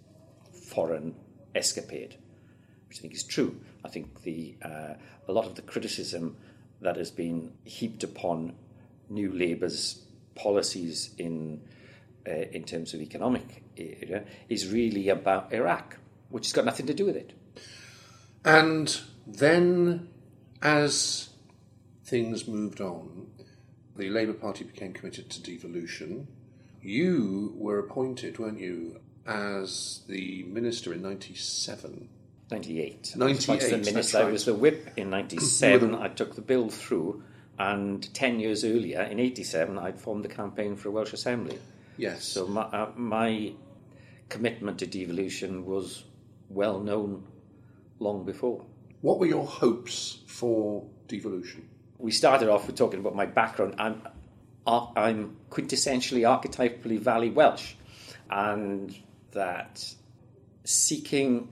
[0.68, 1.14] foreign
[1.54, 2.16] escapade,
[2.88, 3.60] which I think is true.
[3.84, 4.94] I think the uh,
[5.26, 6.36] a lot of the criticism
[6.80, 8.54] that has been heaped upon
[9.08, 10.04] New Labour's
[10.38, 11.60] policies in
[12.26, 15.96] uh, in terms of economic area is really about Iraq,
[16.30, 17.32] which has got nothing to do with it.
[18.44, 20.08] And then,
[20.62, 21.30] as
[22.04, 23.28] things moved on,
[23.96, 26.28] the Labour Party became committed to devolution.
[26.80, 32.08] You were appointed, weren't you, as the minister in 97?
[32.50, 33.14] 98.
[33.16, 34.18] 98, I was the minister.
[34.18, 34.26] right.
[34.26, 35.94] I was the whip in 97.
[36.00, 37.22] I took the bill through,
[37.58, 41.58] and 10 years earlier, in 87, I'd formed the campaign for a Welsh Assembly.
[41.96, 42.24] Yes.
[42.24, 43.52] So my, uh, my
[44.28, 46.04] commitment to devolution was
[46.48, 47.24] well known
[47.98, 48.64] long before.
[49.00, 51.68] what were your hopes for devolution?
[51.98, 53.74] We started off with talking about my background.
[53.78, 54.02] I'm,
[54.66, 57.74] I'm quintessentially archetypally Valley Welsh,
[58.30, 58.96] and
[59.32, 59.94] that
[60.64, 61.48] seeking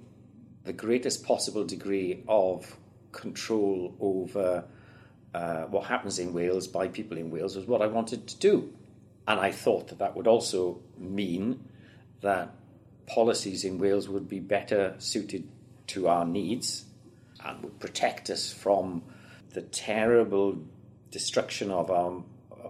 [0.64, 2.76] the greatest possible degree of
[3.12, 4.64] control over
[5.36, 8.72] uh, what happens in Wales by people in Wales was what I wanted to do.
[9.28, 11.68] And I thought that that would also mean
[12.22, 12.54] that
[13.06, 15.46] policies in Wales would be better suited
[15.88, 16.86] to our needs
[17.44, 19.02] and would protect us from
[19.50, 20.58] the terrible
[21.10, 22.22] destruction of our,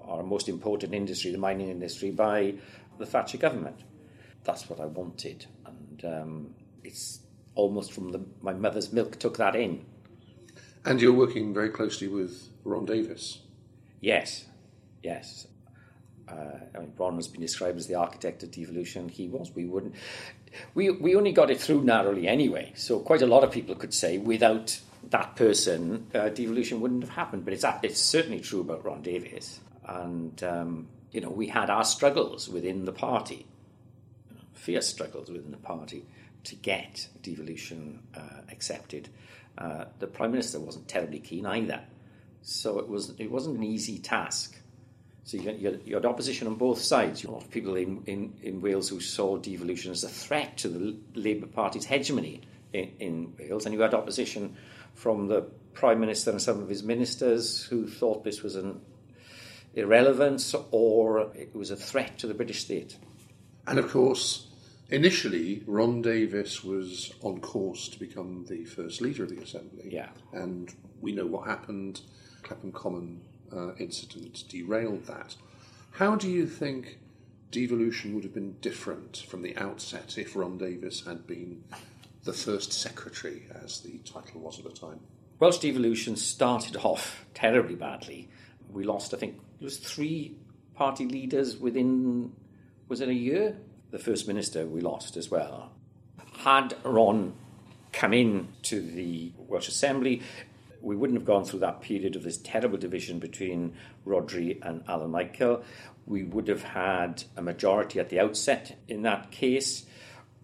[0.09, 2.55] our most important industry, the mining industry, by
[2.99, 3.79] the Thatcher government.
[4.43, 5.47] That's what I wanted.
[5.67, 7.21] And um, it's
[7.55, 9.85] almost from the, my mother's milk took that in.
[10.85, 13.39] And you're working very closely with Ron Davies.
[14.01, 14.45] Yes,
[15.03, 15.47] yes.
[16.29, 19.09] Uh, I mean, Ron has been described as the architect of devolution.
[19.09, 19.53] He was.
[19.55, 19.95] We wouldn't.
[20.75, 22.73] We we only got it through narrowly anyway.
[22.75, 27.13] So quite a lot of people could say without that person, uh, devolution wouldn't have
[27.13, 27.45] happened.
[27.45, 29.61] But it's it's certainly true about Ron Davies.
[29.87, 33.47] and um, you know we had our struggles within the party,
[34.53, 36.05] fierce struggles within the party
[36.45, 39.09] to get devolution uh, accepted.
[39.59, 41.81] Uh, the prime minister wasn't terribly keen either,
[42.47, 44.57] so it was it wasn't an easy task.
[45.25, 47.21] So you, you, you had opposition on both sides.
[47.21, 50.09] You had a lot of people in, in, in Wales who saw devolution as a
[50.09, 54.57] threat to the Labour Party's hegemony in, in Wales, and you had opposition
[54.95, 55.43] from the
[55.75, 58.81] Prime Minister and some of his ministers who thought this was an
[59.75, 62.97] irrelevance or it was a threat to the British state.
[63.67, 64.47] And of course,
[64.91, 69.89] initially, Ron Davies was on course to become the first leader of the Assembly.
[69.91, 70.11] Yeah.
[70.33, 72.01] And we know what happened.
[72.47, 73.21] Clapham Common
[73.53, 75.35] uh, incident derailed that.
[75.93, 76.99] How do you think
[77.51, 81.65] devolution would have been different from the outset if Ron Davies had been
[82.23, 85.01] the first secretary, as the title was at the time?
[85.41, 88.29] Welsh devolution started off terribly badly.
[88.71, 90.37] We lost, I think, it was three
[90.75, 92.33] party leaders within,
[92.89, 93.57] was it a year?
[93.91, 95.73] The First Minister we lost as well.
[96.39, 97.35] Had Ron
[97.93, 100.23] come in to the Welsh Assembly,
[100.87, 103.75] we wouldn't have gone through that period of this terrible division between
[104.07, 105.65] Rhodri and Alan Michael.
[106.07, 109.85] We would have had a majority at the outset in that case.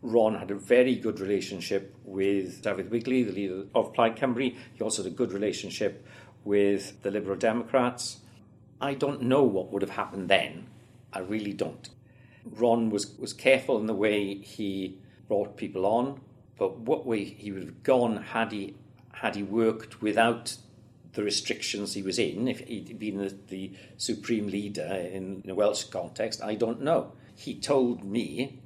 [0.02, 4.57] Ron had a very good relationship with David Wigley, the leader of Plaid Cymru.
[4.74, 6.05] He also had a good relationship
[6.42, 8.18] with the Liberal Democrats.
[8.81, 10.66] I don't know what would have happened then.
[11.12, 11.88] I really don't.
[12.44, 16.20] Ron was, was careful in the way he brought people on,
[16.59, 18.74] but what way he would have gone had he
[19.12, 20.57] had he worked without
[21.12, 25.85] the restrictions he was in, if he'd been the, the supreme leader in a Welsh
[25.85, 27.12] context, I don't know.
[27.37, 28.61] He told me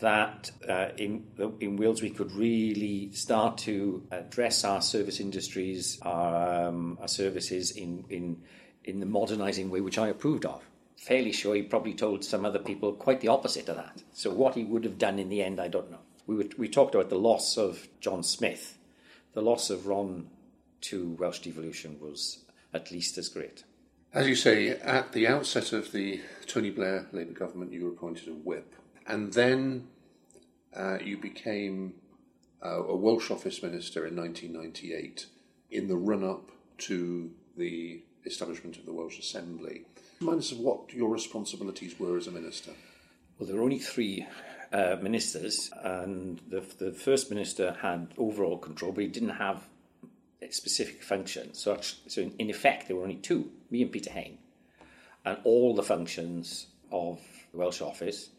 [0.00, 1.26] that uh, in,
[1.60, 7.70] in Wales we could really start to address our service industries, our, um, our services
[7.72, 8.42] in, in,
[8.84, 10.64] in the modernising way which I approved of.
[10.96, 14.02] Fairly sure he probably told some other people quite the opposite of that.
[14.12, 16.00] So what he would have done in the end, I don't know.
[16.26, 18.78] We, were, we talked about the loss of John Smith.
[19.32, 20.28] The loss of Ron
[20.82, 23.64] to Welsh devolution was at least as great.
[24.12, 28.28] As you say, at the outset of the Tony Blair Labour government, you were appointed
[28.28, 28.74] a whip
[29.06, 29.88] and then
[30.74, 31.94] uh, you became
[32.64, 35.26] uh, a Welsh Office Minister in 1998
[35.70, 39.82] in the run up to the establishment of the Welsh Assembly.
[40.20, 42.72] Remind us of what your responsibilities were as a minister.
[43.38, 44.26] Well, there were only three
[44.72, 49.64] uh, ministers, and the, the first minister had overall control, but he didn't have
[50.42, 51.54] a specific function.
[51.54, 54.38] So, so in, in effect, there were only two me and Peter Hain,
[55.24, 57.20] and all the functions of
[57.52, 58.30] the Welsh Office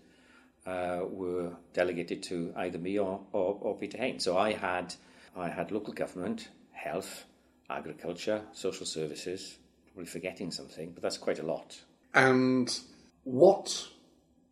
[0.65, 4.19] uh, were delegated to either me or, or, or Peter Hain.
[4.19, 4.93] So I had,
[5.35, 7.25] I had local government, health,
[7.69, 9.57] agriculture, social services,
[9.93, 11.81] probably forgetting something, but that's quite a lot.
[12.13, 12.77] And
[13.23, 13.87] what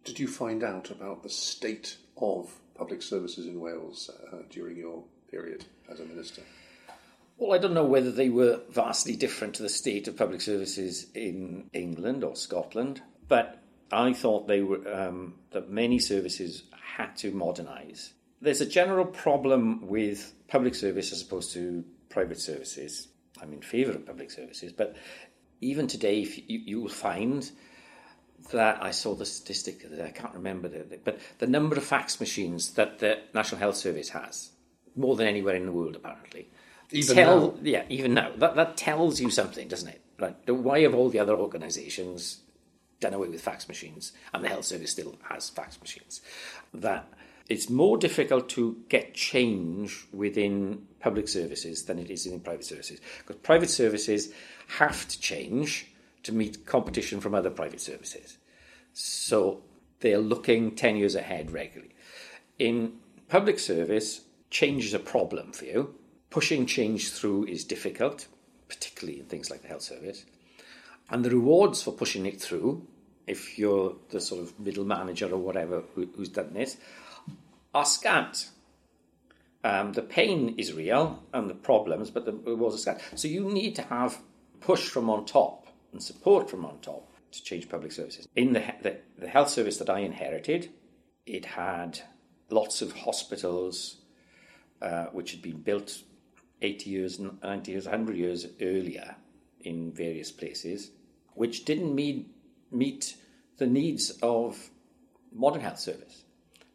[0.04, 5.04] did you find out about the state of public services in Wales uh, during your
[5.30, 6.42] period as a minister?
[7.38, 11.08] Well, I don't know whether they were vastly different to the state of public services
[11.14, 16.64] in England or Scotland, but I thought they were um, that many services
[16.98, 18.14] had to modernise.
[18.42, 23.08] There's a general problem with public service as opposed to private services.
[23.42, 24.98] I'm in favour of public services, but
[25.62, 27.50] even today, you, you, will find
[28.52, 32.20] that I saw the statistic that I can't remember, the, but the number of fax
[32.20, 34.52] machines that the National Health Service has,
[34.96, 36.50] more than anywhere in the world, apparently.
[36.92, 37.58] Even Tell, now?
[37.62, 38.32] Yeah, even now.
[38.38, 40.02] That, that tells you something, doesn't it?
[40.20, 42.40] Like, why have all the other organisations
[43.00, 46.22] done away with fax machines, and the health service still has fax machines.
[46.74, 47.08] That
[47.48, 53.00] it's more difficult to get change within public services than it is in private services.
[53.20, 54.32] Because private services
[54.68, 55.88] have to change
[56.30, 58.38] to meet competition from other private services.
[58.94, 59.64] So
[60.00, 61.96] they're looking 10 years ahead regularly.
[62.58, 62.94] In
[63.28, 65.96] public service, change is a problem for you.
[66.30, 68.28] Pushing change through is difficult,
[68.68, 70.26] particularly in things like the health service.
[71.10, 72.86] And the rewards for pushing it through,
[73.26, 76.78] if you're the sort of middle manager or whatever who, who's done this,
[77.74, 78.50] are scant.
[79.64, 83.02] Um, the pain is real and the problems, but the rewards are scant.
[83.16, 84.20] So you need to have
[84.60, 88.28] push from on top and support from on top to change public services.
[88.36, 90.70] In the, the, the health service that I inherited,
[91.26, 92.00] it had
[92.50, 93.98] lots of hospitals
[94.82, 96.02] uh, which had been built
[96.62, 99.16] 80 years, 90 years, 100 years earlier
[99.62, 100.92] in various places
[101.40, 102.30] which didn't meet,
[102.72, 103.16] meet
[103.58, 104.70] the needs of
[105.34, 106.24] modern health service.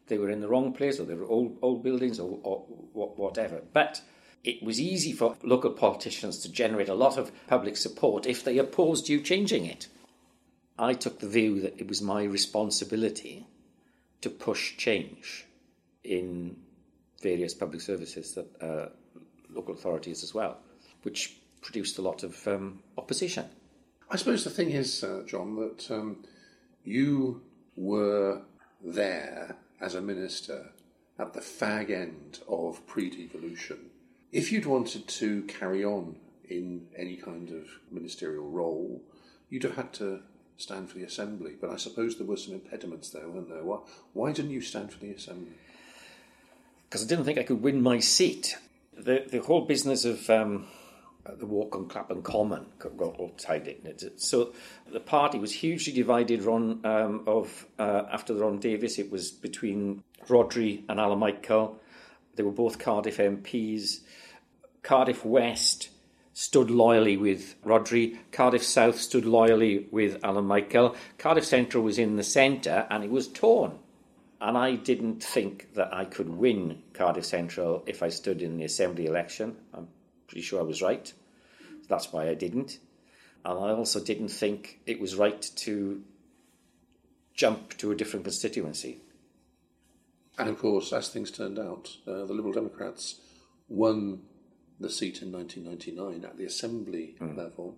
[0.07, 2.59] They were in the wrong place, or they were old, old buildings, or, or
[3.15, 3.61] whatever.
[3.73, 4.01] But
[4.45, 8.59] it was easy for local politicians to generate a lot of public support if they
[8.59, 9.87] opposed you changing it.
[10.77, 13.47] I took the view that it was my responsibility
[14.21, 15.45] to push change
[16.03, 16.57] in
[17.21, 18.89] various public services that uh,
[19.51, 20.59] local authorities as well,
[21.01, 23.45] which produced a lot of um, opposition.
[24.11, 26.23] I suppose the thing is, uh, John, that um,
[26.83, 27.41] you
[27.75, 28.43] were
[28.83, 30.69] there as a minister
[31.17, 33.89] at the fag end of pre devolution.
[34.35, 36.17] If you'd wanted to carry on
[36.49, 39.01] in any kind of ministerial role,
[39.49, 40.23] you'd have had to
[40.57, 41.53] stand for the assembly.
[41.59, 43.63] But I suppose there were some impediments there, weren't there?
[43.63, 43.77] Why,
[44.11, 45.53] why didn't you stand for the assembly?
[46.83, 48.57] Because I didn't think I could win my seat.
[48.97, 50.67] The the whole business of um,
[51.25, 54.19] the walk on Clapham Common got all tied in it.
[54.19, 54.51] So
[54.91, 56.43] the party was hugely divided.
[56.43, 61.79] Ron um, of uh, after the Ron Davies, it was between Rhodri and Alun Michael.
[62.35, 64.01] They were both Cardiff MPs.
[64.85, 65.89] Cardiff West
[66.33, 68.19] stood loyally with Rhodri.
[68.31, 70.95] Cardiff South stood loyally with Alun Michael.
[71.17, 73.79] Cardiff Central was in the centre and it was torn.
[74.39, 78.65] And I didn't think that I could win Cardiff Central if I stood in the
[78.65, 79.55] Assembly election.
[79.73, 79.87] I'm
[80.27, 81.11] pretty sure I was right.
[81.89, 82.77] That's why I didn't.
[83.43, 86.03] And I also didn't think it was right to
[87.33, 88.99] jump to a different constituency.
[90.37, 93.19] And of course, as things turned out, uh, the Liberal Democrats
[93.67, 94.21] won
[94.79, 97.37] the seat in 1999 at the Assembly mm.
[97.37, 97.75] level.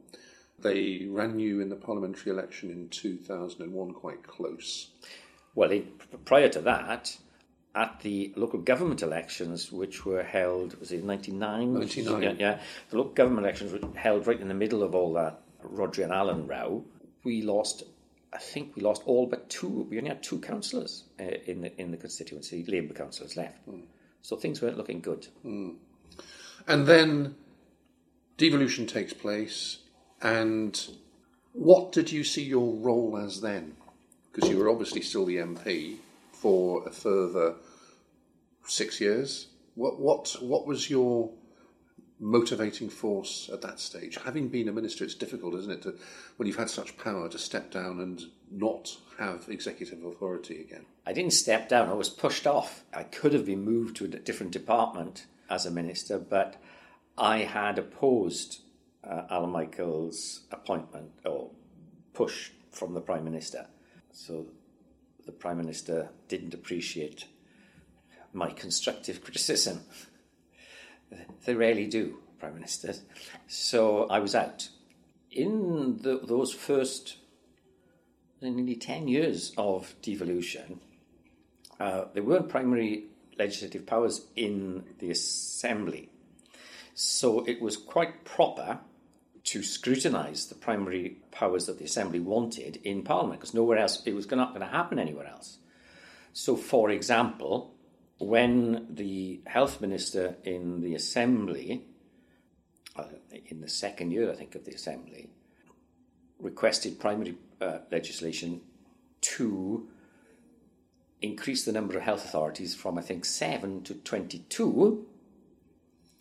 [0.60, 4.90] They ran you in the parliamentary election in 2001 quite close.
[5.54, 5.82] Well,
[6.26, 7.18] prior to that,
[7.76, 11.74] at the local government elections, which were held, was it 99?
[11.74, 12.24] 99.
[12.24, 15.42] Yeah, yeah, the local government elections were held right in the middle of all that
[15.64, 16.84] Rhodri and Alun row.
[17.24, 17.84] We lost,
[18.34, 19.88] I think we lost all but two.
[19.90, 23.68] We only had two councillors uh, in, the, in the constituency, Labour councillors left.
[23.70, 23.84] Mm.
[24.24, 25.28] So things weren't looking good.
[25.46, 25.76] Mm.
[26.68, 27.36] And then
[28.36, 29.80] devolution takes place,
[30.22, 30.80] and
[31.54, 33.78] what did you see your role as then?
[34.32, 35.96] Because you were obviously still the MP
[36.34, 37.56] for a further
[38.66, 39.48] six years.
[39.76, 41.32] What what what was your
[42.20, 44.18] motivating force at that stage?
[44.26, 45.96] Having been a minister, it's difficult, isn't it, to,
[46.36, 50.86] when you've had such power to step down and not have executive authority again?
[51.06, 51.90] I didn't step down.
[51.90, 52.84] I was pushed off.
[52.94, 56.62] I could have been moved to a different department as a minister, but
[57.18, 58.62] I had opposed
[59.04, 61.52] uh, Alun Michael's appointment or
[62.14, 63.68] push from the Prime Minister.
[64.12, 64.48] So
[65.26, 67.26] the Prime Minister didn't appreciate
[68.34, 69.82] my constructive criticism.
[71.46, 73.02] They rarely do, Prime Ministers.
[73.48, 74.70] So I was out.
[75.32, 77.18] In the, those first
[78.42, 80.80] nearly 10 years of devolution,
[81.80, 83.06] uh, there weren't primary
[83.38, 86.10] legislative powers in the Assembly.
[86.94, 88.80] So it was quite proper
[89.44, 94.14] to scrutinise the primary powers that the Assembly wanted in Parliament, because nowhere else, it
[94.14, 95.60] was not going to happen anywhere else.
[96.34, 97.74] So, for example,
[98.20, 101.86] when the health minister in the Assembly,
[102.96, 103.06] uh,
[103.46, 105.30] in the second year, I think, of the Assembly,
[106.40, 108.62] requested primary uh, legislation
[109.22, 109.88] to
[111.22, 115.06] increase the number of health authorities from, I think, seven to 22.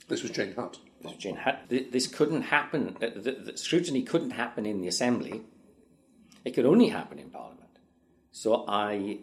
[0.08, 0.78] This was Jane Hutt.
[1.02, 1.68] This, Jane Hutt.
[1.68, 5.42] this couldn't happen, uh, the, the scrutiny couldn't happen in the Assembly.
[6.44, 7.78] It could only happen in Parliament.
[8.30, 9.18] So I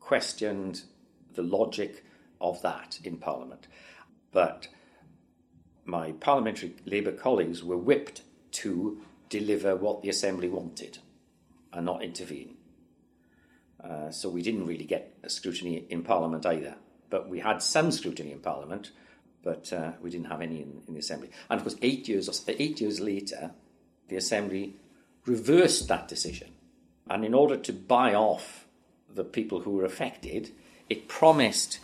[0.00, 0.82] questioned
[1.34, 2.04] the logic
[2.40, 3.66] of that in Parliament.
[4.32, 4.68] But
[5.84, 8.22] my parliamentary Labour colleagues were whipped
[8.52, 10.98] to deliver what the Assembly wanted
[11.72, 12.57] and not intervene.
[13.82, 16.74] Uh, so we didn't really get a scrutiny in Parliament either.
[17.10, 18.90] But we had some scrutiny in Parliament,
[19.42, 21.30] but uh, we didn't have any in, in, the Assembly.
[21.48, 23.52] And of course, eight years, or eight years later,
[24.08, 24.74] the Assembly
[25.24, 26.52] reversed that decision.
[27.08, 28.66] And in order to buy off
[29.12, 30.50] the people who were affected,
[30.90, 31.78] it promised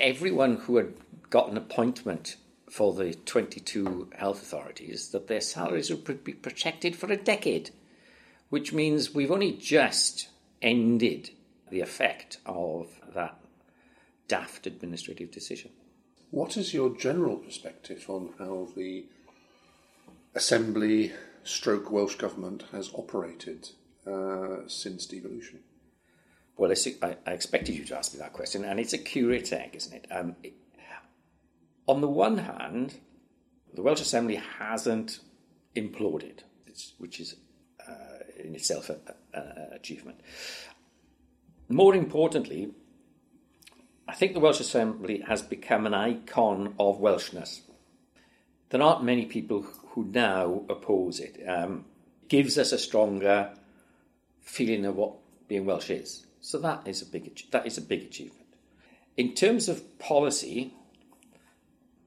[0.00, 0.94] everyone who had
[1.30, 2.36] got an appointment
[2.68, 7.70] for the 22 health authorities that their salaries would be protected for a decade,
[8.50, 10.28] which means we've only just
[10.66, 11.30] ended
[11.70, 13.38] the effect of that
[14.28, 15.70] daft administrative decision.
[16.30, 19.06] What is your general perspective on how the
[20.34, 21.12] Assembly
[21.44, 23.70] stroke Welsh Government has operated
[24.06, 25.60] uh, since devolution?
[26.58, 29.74] Well, I, I, expected you to ask me that question, and it's a curious egg,
[29.74, 30.06] isn't it?
[30.10, 30.54] Um, it
[31.86, 32.96] on the one hand,
[33.72, 35.20] the Welsh Assembly hasn't
[35.74, 36.40] imploded,
[36.98, 37.36] which is
[38.46, 39.00] in itself an
[39.72, 40.20] achievement.
[41.68, 42.70] More importantly,
[44.08, 47.62] I think the Welsh Assembly has become an icon of Welshness.
[48.70, 51.42] There aren't many people who now oppose it.
[51.46, 51.84] Um,
[52.22, 53.50] it gives us a stronger
[54.40, 55.14] feeling of what
[55.48, 56.26] being Welsh is.
[56.40, 58.46] So that is a big that is a big achievement.
[59.16, 60.74] In terms of policy,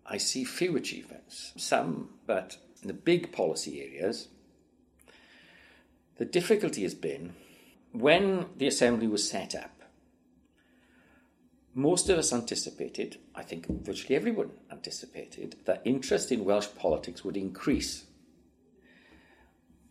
[0.06, 1.54] I see few achievements.
[1.58, 4.30] Some, but in the big policy areas,
[6.20, 7.34] the difficulty has been
[7.94, 9.72] when the Assembly was set up,
[11.74, 17.38] most of us anticipated, I think virtually everyone anticipated, that interest in Welsh politics would
[17.38, 18.04] increase.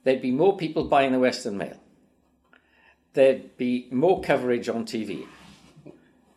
[0.04, 1.80] There'd be more people buying the Western Mail.
[3.14, 5.26] There'd be more coverage on TV.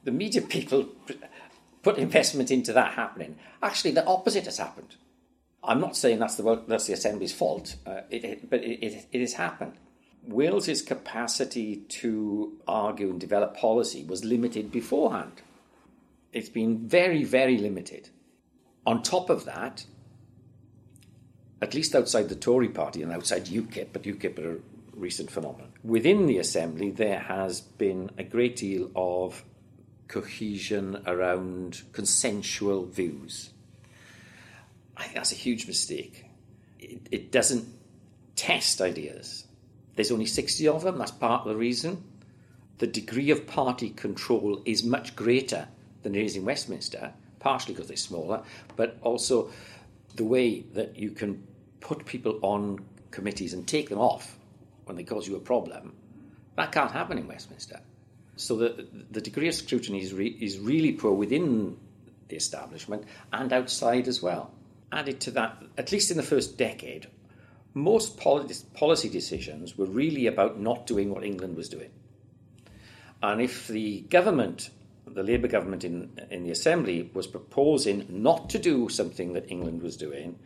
[0.06, 0.88] The media people
[1.84, 3.36] put investment into that happening.
[3.62, 4.96] Actually, the opposite has happened.
[5.64, 9.22] I'm not saying that's the, that's the Assembly's fault, uh, it, it, but it, it,
[9.22, 9.74] has happened.
[10.24, 15.42] Wales's capacity to argue and develop policy was limited beforehand.
[16.34, 18.10] It's been very, very limited.
[18.86, 19.86] On top of that,
[21.62, 24.60] at least outside the Tory party and outside UKIP, but UKIP are a
[24.96, 29.44] recent phenomenon, within the Assembly there has been a great deal of
[30.08, 33.51] cohesion around consensual views.
[35.02, 36.26] I think that's a huge mistake.
[36.78, 37.68] It, it doesn't
[38.36, 39.46] test ideas.
[39.96, 42.04] There's only 60 of them, that's part of the reason.
[42.78, 45.68] The degree of party control is much greater
[46.04, 48.44] than it is in Westminster, partially because they're smaller,
[48.76, 49.50] but also
[50.18, 51.48] the way that you can
[51.80, 54.38] put people on committees and take them off
[54.86, 55.96] when they cause you a problem,
[56.58, 57.80] that can't happen in Westminster.
[58.36, 61.76] So the, the degree of scrutiny is, re, is really poor within
[62.28, 64.52] the establishment and outside as well.
[64.92, 67.08] Added to that, at least in the first decade,
[67.74, 71.90] most policy decisions were really about not doing what England was doing.
[73.24, 74.70] And if the government,
[75.06, 79.82] the Labour government in, in the Assembly, was proposing not to do something that England
[79.82, 80.38] was doing,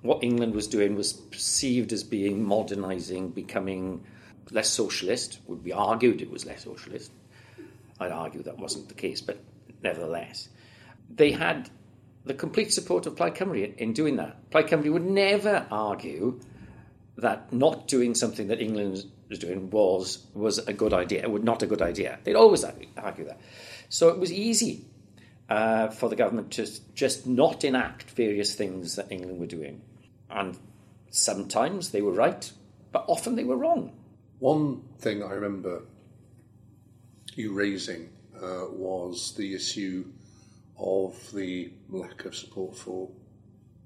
[0.00, 4.04] what England was doing was perceived as being modernising, becoming
[4.50, 5.38] less socialist.
[5.46, 7.12] Would be argued it was less socialist.
[8.00, 9.38] I'd argue that wasn't the case, but
[9.82, 10.48] nevertheless,
[11.08, 11.70] they had
[12.24, 14.50] the complete support of Plaid Cymru in doing that.
[14.50, 16.40] Plaid Cymru would never argue
[17.16, 21.62] that not doing something that England was doing was was a good idea, was not
[21.62, 22.18] a good idea.
[22.24, 23.40] They'd always argue that.
[23.88, 24.84] So it was easy
[25.48, 29.82] uh, for the government to just not enact various things that England were doing.
[30.30, 30.56] And
[31.10, 32.50] sometimes they were right,
[32.90, 33.92] but often they were wrong.
[34.38, 35.82] One thing I remember
[37.34, 40.06] you raising uh, was the issue
[40.78, 43.10] of the lack of support for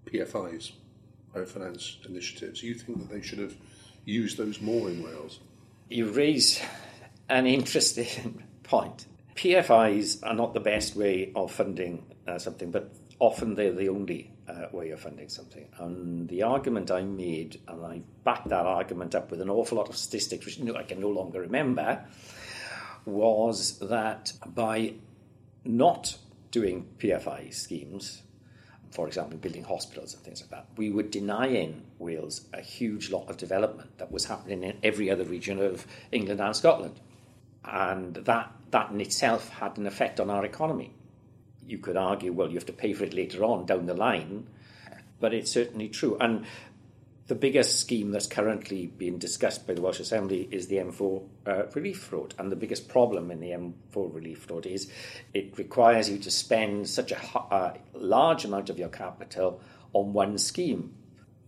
[0.07, 0.73] PFIs,
[1.33, 2.63] private finance initiatives.
[2.63, 3.55] You think that they should have
[4.05, 5.41] used those more in Wales?
[5.89, 6.63] You raise
[7.29, 9.07] an interesting point.
[9.35, 14.31] PFIs are not the best way of funding uh, something, but often they're the only
[14.49, 15.67] uh, way of funding something.
[15.79, 19.89] And the argument I made, and I backed that argument up with an awful lot
[19.89, 22.05] of statistics, which I can no longer remember,
[23.05, 24.95] was that by
[25.65, 26.17] not
[26.57, 28.23] doing PFI schemes,
[28.91, 33.29] for example, building hospitals and things like that, we were denying Wales a huge lot
[33.29, 36.99] of development that was happening in every other region of England and Scotland.
[37.63, 40.95] And that, that in itself had an effect on our economy.
[41.67, 44.47] You could argue, well, you have to pay for it later on down the line,
[45.21, 46.17] but it's certainly true.
[46.19, 46.47] And
[47.29, 51.63] the biggest scheme that's currently being discussed by the Welsh Assembly is the M4 uh,
[51.75, 52.35] relief road.
[52.39, 54.91] And the biggest problem in the M4 relief road is
[55.35, 59.61] it requires you to spend such a, a large amount of your capital
[59.93, 60.95] on one scheme.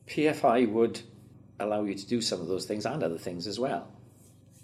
[0.09, 1.03] PFI would
[1.61, 3.89] allow you to do some of those things and other things as well.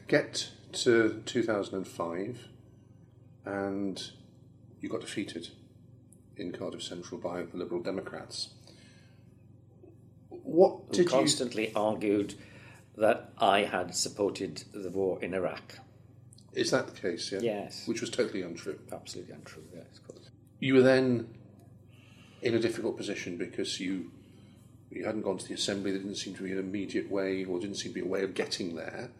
[0.09, 2.49] Get to 2005
[3.45, 4.11] and
[4.81, 5.49] you got defeated
[6.37, 8.51] in Cardiff Central by the Liberal Democrats.
[10.45, 11.72] What did constantly you...
[11.74, 12.34] argued
[12.97, 15.78] that I had supported the war in Iraq.
[16.53, 17.32] Is that the case?
[17.32, 17.40] Yeah.
[17.40, 17.86] Yes.
[17.86, 18.78] Which was totally untrue.
[18.92, 19.64] Absolutely untrue.
[19.74, 20.30] Yes, of course.
[20.61, 21.28] You were then
[22.42, 24.11] in a difficult position because you
[24.90, 25.90] you hadn't gone to the assembly.
[25.90, 28.22] There didn't seem to be an immediate way, or didn't seem to be a way
[28.22, 29.11] of getting there.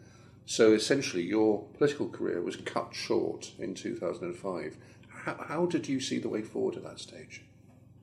[0.45, 4.77] So essentially, your political career was cut short in 2005.
[5.09, 7.41] How, how did you see the way forward at that stage?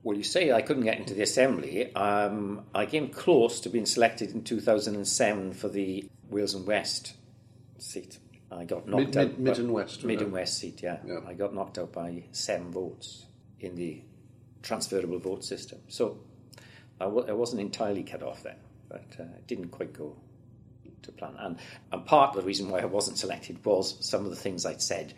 [0.03, 1.95] Well, you say I couldn't get into the assembly.
[1.95, 7.15] Um, I came close to being selected in 2007 for the Wales and West
[7.79, 8.19] seat.
[8.51, 9.27] I got knocked mid, out.
[9.31, 10.05] Mid, mid and West.
[10.05, 10.99] Mid and West seat, yeah.
[11.07, 11.21] yeah.
[11.27, 13.27] I got knocked out by seven votes
[13.61, 14.03] in the
[14.63, 15.79] transferable vote system.
[15.89, 16.19] So
[17.01, 18.57] I w- I wasn't entirely cut off then,
[18.89, 20.17] but uh, it didn't quite go
[21.03, 21.35] to plan.
[21.39, 21.59] And,
[21.91, 24.83] and part of the reason why I wasn't selected was some of the things I'd
[24.83, 25.15] said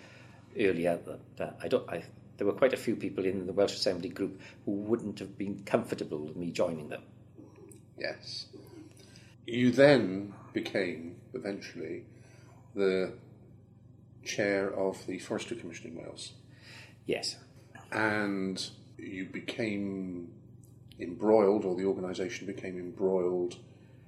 [0.59, 0.99] earlier
[1.37, 1.89] that uh, I don't.
[1.89, 2.05] I,
[2.37, 5.63] there were quite a few people in the Welsh Assembly group who wouldn't have been
[5.65, 7.03] comfortable with me joining them.
[7.99, 8.47] Yes.
[9.47, 12.05] You then became, eventually,
[12.75, 13.13] the
[14.25, 16.33] chair of the Forestry Commission in Wales.
[17.07, 17.37] Yes.
[17.93, 18.67] And
[18.97, 20.33] you became
[20.99, 23.57] embroiled, or the organisation became embroiled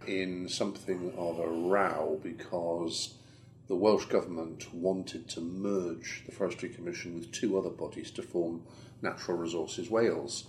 [0.06, 3.14] in something of a row because
[3.68, 8.62] the Welsh Government wanted to merge the Forestry Commission with two other bodies to form
[9.02, 10.44] Natural Resources Wales.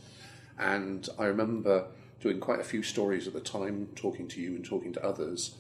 [0.60, 1.88] And I remember
[2.20, 5.56] doing quite a few stories at the time, talking to you and talking to others,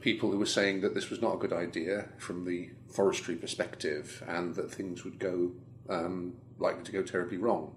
[0.00, 4.22] people who were saying that this was not a good idea from the forestry perspective
[4.26, 5.52] and that things would go
[5.88, 7.74] um, likely to go terribly wrong.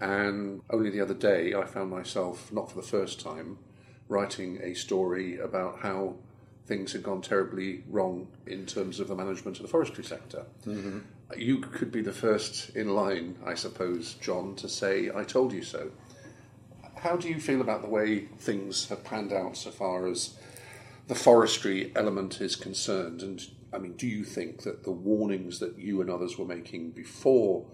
[0.00, 3.58] And only the other day, I found myself, not for the first time,
[4.08, 6.16] writing a story about how
[6.66, 10.44] things had gone terribly wrong in terms of the management of the forestry sector.
[10.64, 11.00] Mm-hmm.
[11.36, 15.62] You could be the first in line, I suppose, Jon, to say, I told you
[15.62, 15.90] so.
[16.96, 20.38] How do you feel about the way things have panned out so far as
[21.08, 23.22] the forestry element is concerned?
[23.22, 26.90] And I mean, do you think that the warnings that you and others were making
[26.90, 27.66] before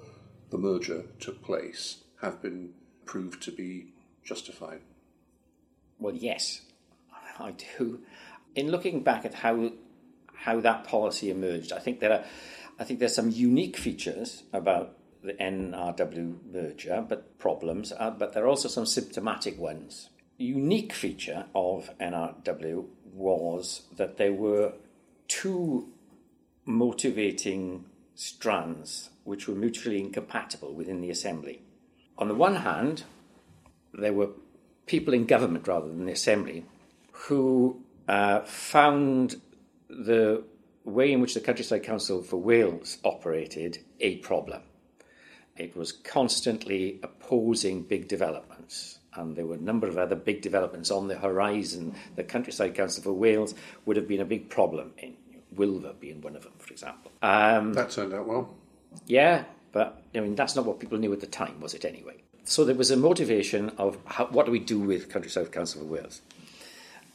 [0.51, 2.71] the merger took place have been
[3.05, 3.93] proved to be
[4.25, 4.81] justified?
[5.99, 6.63] Well, yes,
[7.39, 8.01] I do.
[8.59, 9.71] In looking back at how
[10.35, 12.25] how that policy emerged, I think there are
[12.81, 18.45] I think there's some unique features about the NRW merger, but problems, uh, but there
[18.45, 20.11] are also some symptomatic ones.
[20.39, 24.73] The unique feature of NRW was that there were
[25.29, 25.93] two
[26.65, 27.85] motivating
[28.17, 31.63] strands which were mutually incompatible within the assembly.
[32.17, 33.05] On the one hand,
[33.93, 34.31] there were
[34.87, 36.65] people in government rather than the assembly
[37.13, 39.41] who uh, found
[39.89, 40.43] the
[40.85, 44.63] way in which the Countryside Council for Wales operated a problem.
[45.57, 50.91] It was constantly opposing big developments, and there were a number of other big developments
[50.91, 51.95] on the horizon.
[52.17, 53.55] The Countryside Council for Wales
[53.85, 55.17] would have been a big problem in
[55.55, 57.11] Wylfa being one of them, for example.
[57.23, 58.55] Um, that turned out well.
[59.07, 61.85] Yeah, but I mean that's not what people knew at the time, was it?
[61.85, 65.83] Anyway, so there was a motivation of how, what do we do with Countryside Council
[65.83, 66.23] for Wales.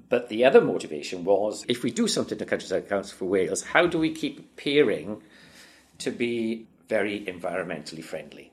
[0.10, 3.88] But the other motivation was if we do something to Countryside Council for Wales, how
[3.88, 5.22] do we keep appearing
[6.00, 8.52] to be very environmentally friendly?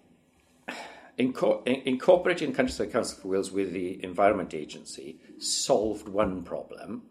[1.19, 7.03] Inco- incorporating Countryside Council for Wales with the Environment Agency solved one problem,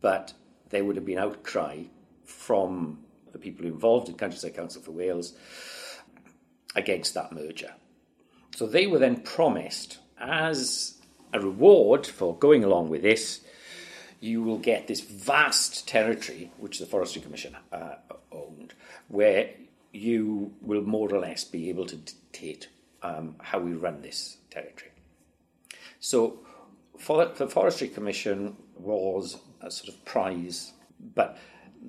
[0.00, 0.32] but
[0.70, 1.82] there would have been outcry
[2.24, 3.00] from
[3.32, 5.34] the people involved in Countryside Council for Wales
[6.74, 7.74] against that merger.
[8.56, 11.02] So they were then promised as
[11.32, 13.43] a reward for going along with this
[14.20, 17.96] you will get this vast territory, which the Forestry Commission uh,
[18.32, 18.74] owned,
[19.08, 19.50] where
[19.92, 22.68] you will more or less be able to dictate
[23.02, 24.90] um, how we run this territory.
[26.00, 26.40] So,
[26.98, 30.72] for the Forestry Commission was a sort of prize,
[31.14, 31.38] but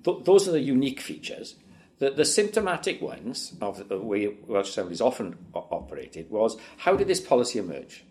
[0.03, 1.55] th- those are the unique features.
[1.99, 7.21] The, the symptomatic ones of the way Welsh Assemblies often operated was how did this
[7.21, 8.03] policy emerge?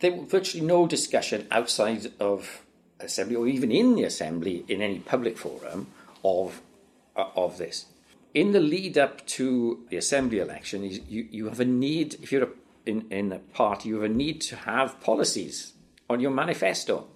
[0.00, 2.65] There was virtually no discussion outside of
[3.00, 5.88] assembly or even in the assembly in any public forum
[6.24, 6.62] of
[7.16, 7.86] uh, of this.
[8.34, 12.44] In the lead up to the assembly election, you, you have a need, if you're
[12.44, 12.48] a,
[12.84, 15.72] in, in a party, you have a need to have policies
[16.10, 17.06] on your manifesto.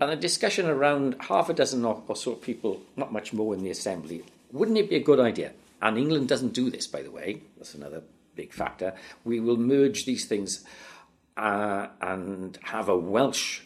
[0.00, 3.70] And a discussion around half a dozen or, so people, not much more in the
[3.70, 5.52] assembly, wouldn't it be a good idea?
[5.82, 7.42] And England doesn't do this, by the way.
[7.58, 8.02] That's another
[8.34, 8.94] big factor.
[9.24, 10.64] We will merge these things
[11.36, 13.60] uh, and have a Welsh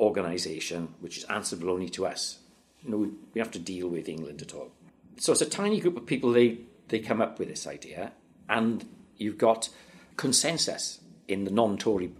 [0.00, 2.38] organisation which is answerable only to us.
[2.82, 4.72] No, we have to deal with England at all.
[5.18, 6.32] So it's a tiny group of people.
[6.32, 8.12] They they come up with this idea,
[8.48, 8.84] and
[9.16, 9.68] you've got
[10.16, 12.10] consensus in the non-Tory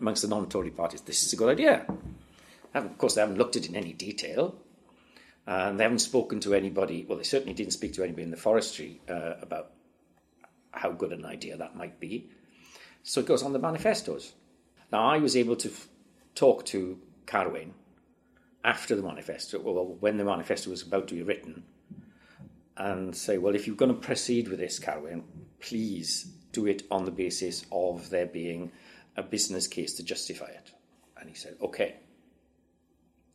[0.00, 1.02] amongst the non-Tory parties.
[1.02, 1.86] This is a good idea.
[2.74, 4.56] And of course, they haven't looked at it in any detail,
[5.46, 7.04] and they haven't spoken to anybody.
[7.06, 9.72] Well, they certainly didn't speak to anybody in the forestry uh, about
[10.72, 12.30] how good an idea that might be.
[13.02, 14.32] So it goes on the manifestos.
[14.90, 15.88] Now, I was able to f-
[16.34, 17.74] talk to Carwyn
[18.64, 21.62] after the manifesto, well, when the manifesto was about to be written,
[22.76, 25.24] and say, well, if you're going to proceed with this, Carwyn,
[25.60, 28.70] please do it on the basis of there being
[29.16, 30.72] a business case to justify it.
[31.18, 31.96] And he said, okay.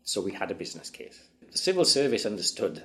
[0.04, 1.24] So we had a business case.
[1.52, 2.84] The civil service understood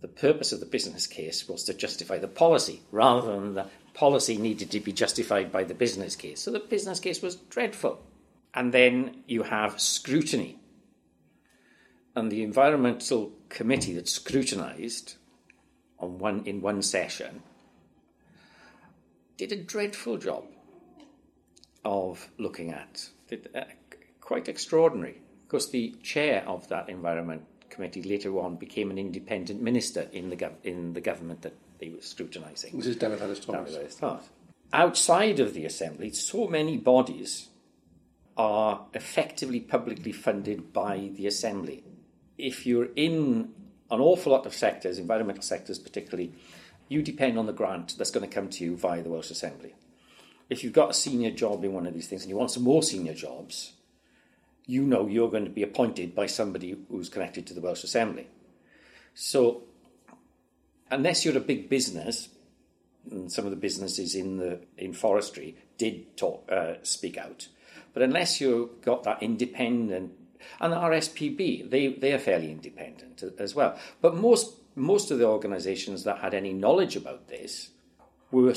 [0.00, 4.36] the purpose of the business case was to justify the policy rather than the policy
[4.36, 6.40] needed to be justified by the business case.
[6.40, 8.02] So the business case was dreadful.
[8.54, 10.58] And then you have scrutiny.
[12.14, 15.16] And the environmental committee that scrutinised
[15.98, 17.42] on one in one session
[19.38, 20.44] did a dreadful job
[21.84, 23.08] of looking at.
[23.28, 23.64] Did, uh,
[24.20, 25.20] quite extraordinary.
[25.46, 30.36] Because the chair of that environment Committee later on became an independent minister in the,
[30.36, 32.76] gov- in the government that they were scrutinising.
[32.76, 33.72] This is David Thomas.
[33.72, 34.28] David Thomas.
[34.74, 37.48] Outside of the Assembly, so many bodies
[38.36, 41.84] are effectively publicly funded by the Assembly.
[42.38, 43.52] If you're in
[43.90, 46.32] an awful lot of sectors, environmental sectors particularly,
[46.88, 49.74] you depend on the grant that's going to come to you via the Welsh Assembly.
[50.48, 52.62] If you've got a senior job in one of these things and you want some
[52.62, 53.72] more senior jobs,
[54.66, 58.28] you know you're going to be appointed by somebody who's connected to the Welsh Assembly.
[59.14, 59.62] So,
[60.90, 62.28] unless you're a big business,
[63.10, 67.48] and some of the businesses in the in forestry did talk, uh, speak out,
[67.92, 70.12] but unless you've got that independent,
[70.60, 73.78] and the RSPB, they they are fairly independent as well.
[74.00, 77.70] But most most of the organisations that had any knowledge about this
[78.30, 78.54] were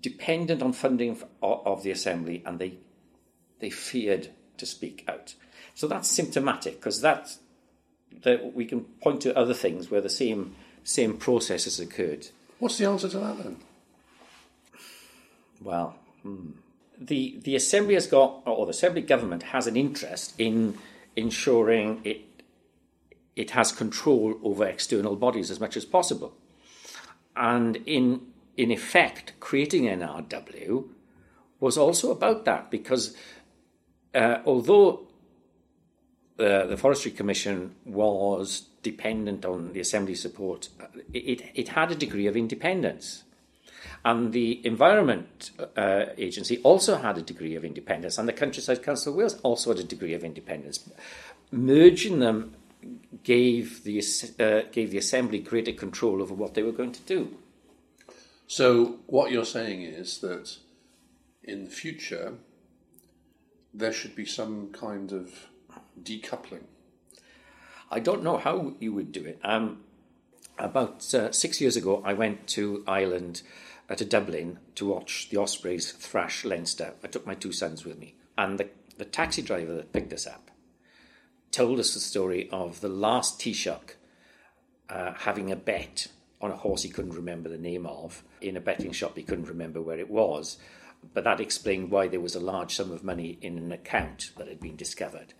[0.00, 2.78] dependent on funding of the assembly, and they
[3.60, 5.34] they feared to speak out.
[5.74, 7.36] So that's symptomatic because that
[8.22, 12.28] that we can point to other things where the same same process has occurred.
[12.58, 13.56] What's the answer to that then?
[15.62, 16.50] Well, hmm.
[17.00, 20.76] The the assembly has got, or the assembly government has an interest in
[21.16, 22.20] ensuring it
[23.34, 26.34] it has control over external bodies as much as possible,
[27.34, 28.20] and in
[28.56, 30.84] in effect, creating NRW
[31.60, 33.16] was also about that because
[34.14, 35.06] uh, although
[36.38, 40.68] uh, the Forestry Commission was dependent on the Assembly support,
[41.12, 43.24] it, it had a degree of independence.
[44.04, 49.12] And the Environment uh, Agency also had a degree of independence, and the Countryside Council
[49.12, 50.88] of Wales also had a degree of independence.
[51.50, 52.54] Merging them
[53.24, 54.02] gave the,
[54.38, 57.36] uh, gave the Assembly greater control over what they were going to do.
[58.46, 60.56] So, what you're saying is that
[61.44, 62.34] in the future,
[63.72, 65.46] there should be some kind of
[66.02, 66.64] decoupling.
[67.90, 69.40] I don't know how you would do it.
[69.42, 69.84] Um,
[70.58, 73.42] about uh, six years ago, I went to Ireland,
[73.94, 76.94] to Dublin, to watch the Ospreys thrash Leinster.
[77.02, 78.68] I took my two sons with me, and the,
[78.98, 80.50] the taxi driver that picked us up
[81.50, 83.94] told us the story of the last Taoiseach
[84.88, 86.08] uh, having a bet
[86.40, 89.48] on a horse he couldn't remember the name of in a betting shop he couldn't
[89.48, 90.58] remember where it was.
[91.14, 94.48] But that explained why there was a large sum of money in an account that
[94.48, 95.34] had been discovered.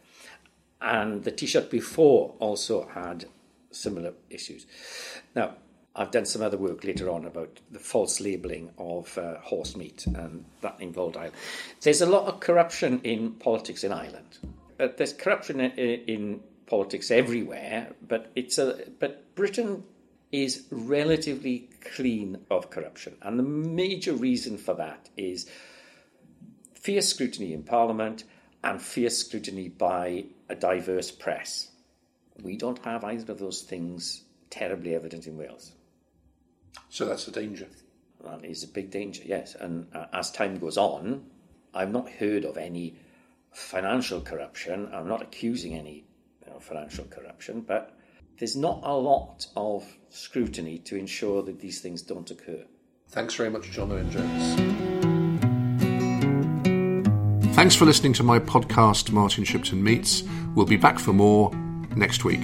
[0.81, 3.27] And the Taoiseach before also had
[3.71, 4.67] similar issues.
[5.35, 5.57] Now,
[5.97, 10.07] I've done some other work later on about the false labelling of uh, horse meat,
[10.07, 11.35] and that involved Ireland.
[11.81, 14.39] There's a lot of corruption in politics in Ireland.
[14.79, 19.83] Uh, there's corruption in, in politics everywhere, but it's a but Britain
[20.31, 23.17] is relatively clean of corruption.
[23.23, 25.51] And the major reason for that is
[26.75, 28.25] fierce scrutiny in Parliament
[28.63, 31.71] and fierce scrutiny by a diverse press.
[32.43, 35.73] We don't have either of those things terribly evident in Wales.
[36.89, 37.69] So that's the danger.
[38.25, 39.55] That is a big danger, yes.
[39.55, 41.25] And uh, as time goes on,
[41.73, 42.97] I've not heard of any
[43.53, 44.91] financial corruption.
[44.93, 46.05] I'm not accusing any
[46.45, 47.97] you know, financial corruption, but
[48.39, 52.65] there's not a lot of scrutiny to ensure that these things don't occur.
[53.09, 54.81] Thanks very much, Jon Owen Jones.
[57.55, 60.23] Thanks for listening to my podcast, Martin Shipton Meets.
[60.55, 61.53] We'll be back for more
[61.95, 62.41] next week.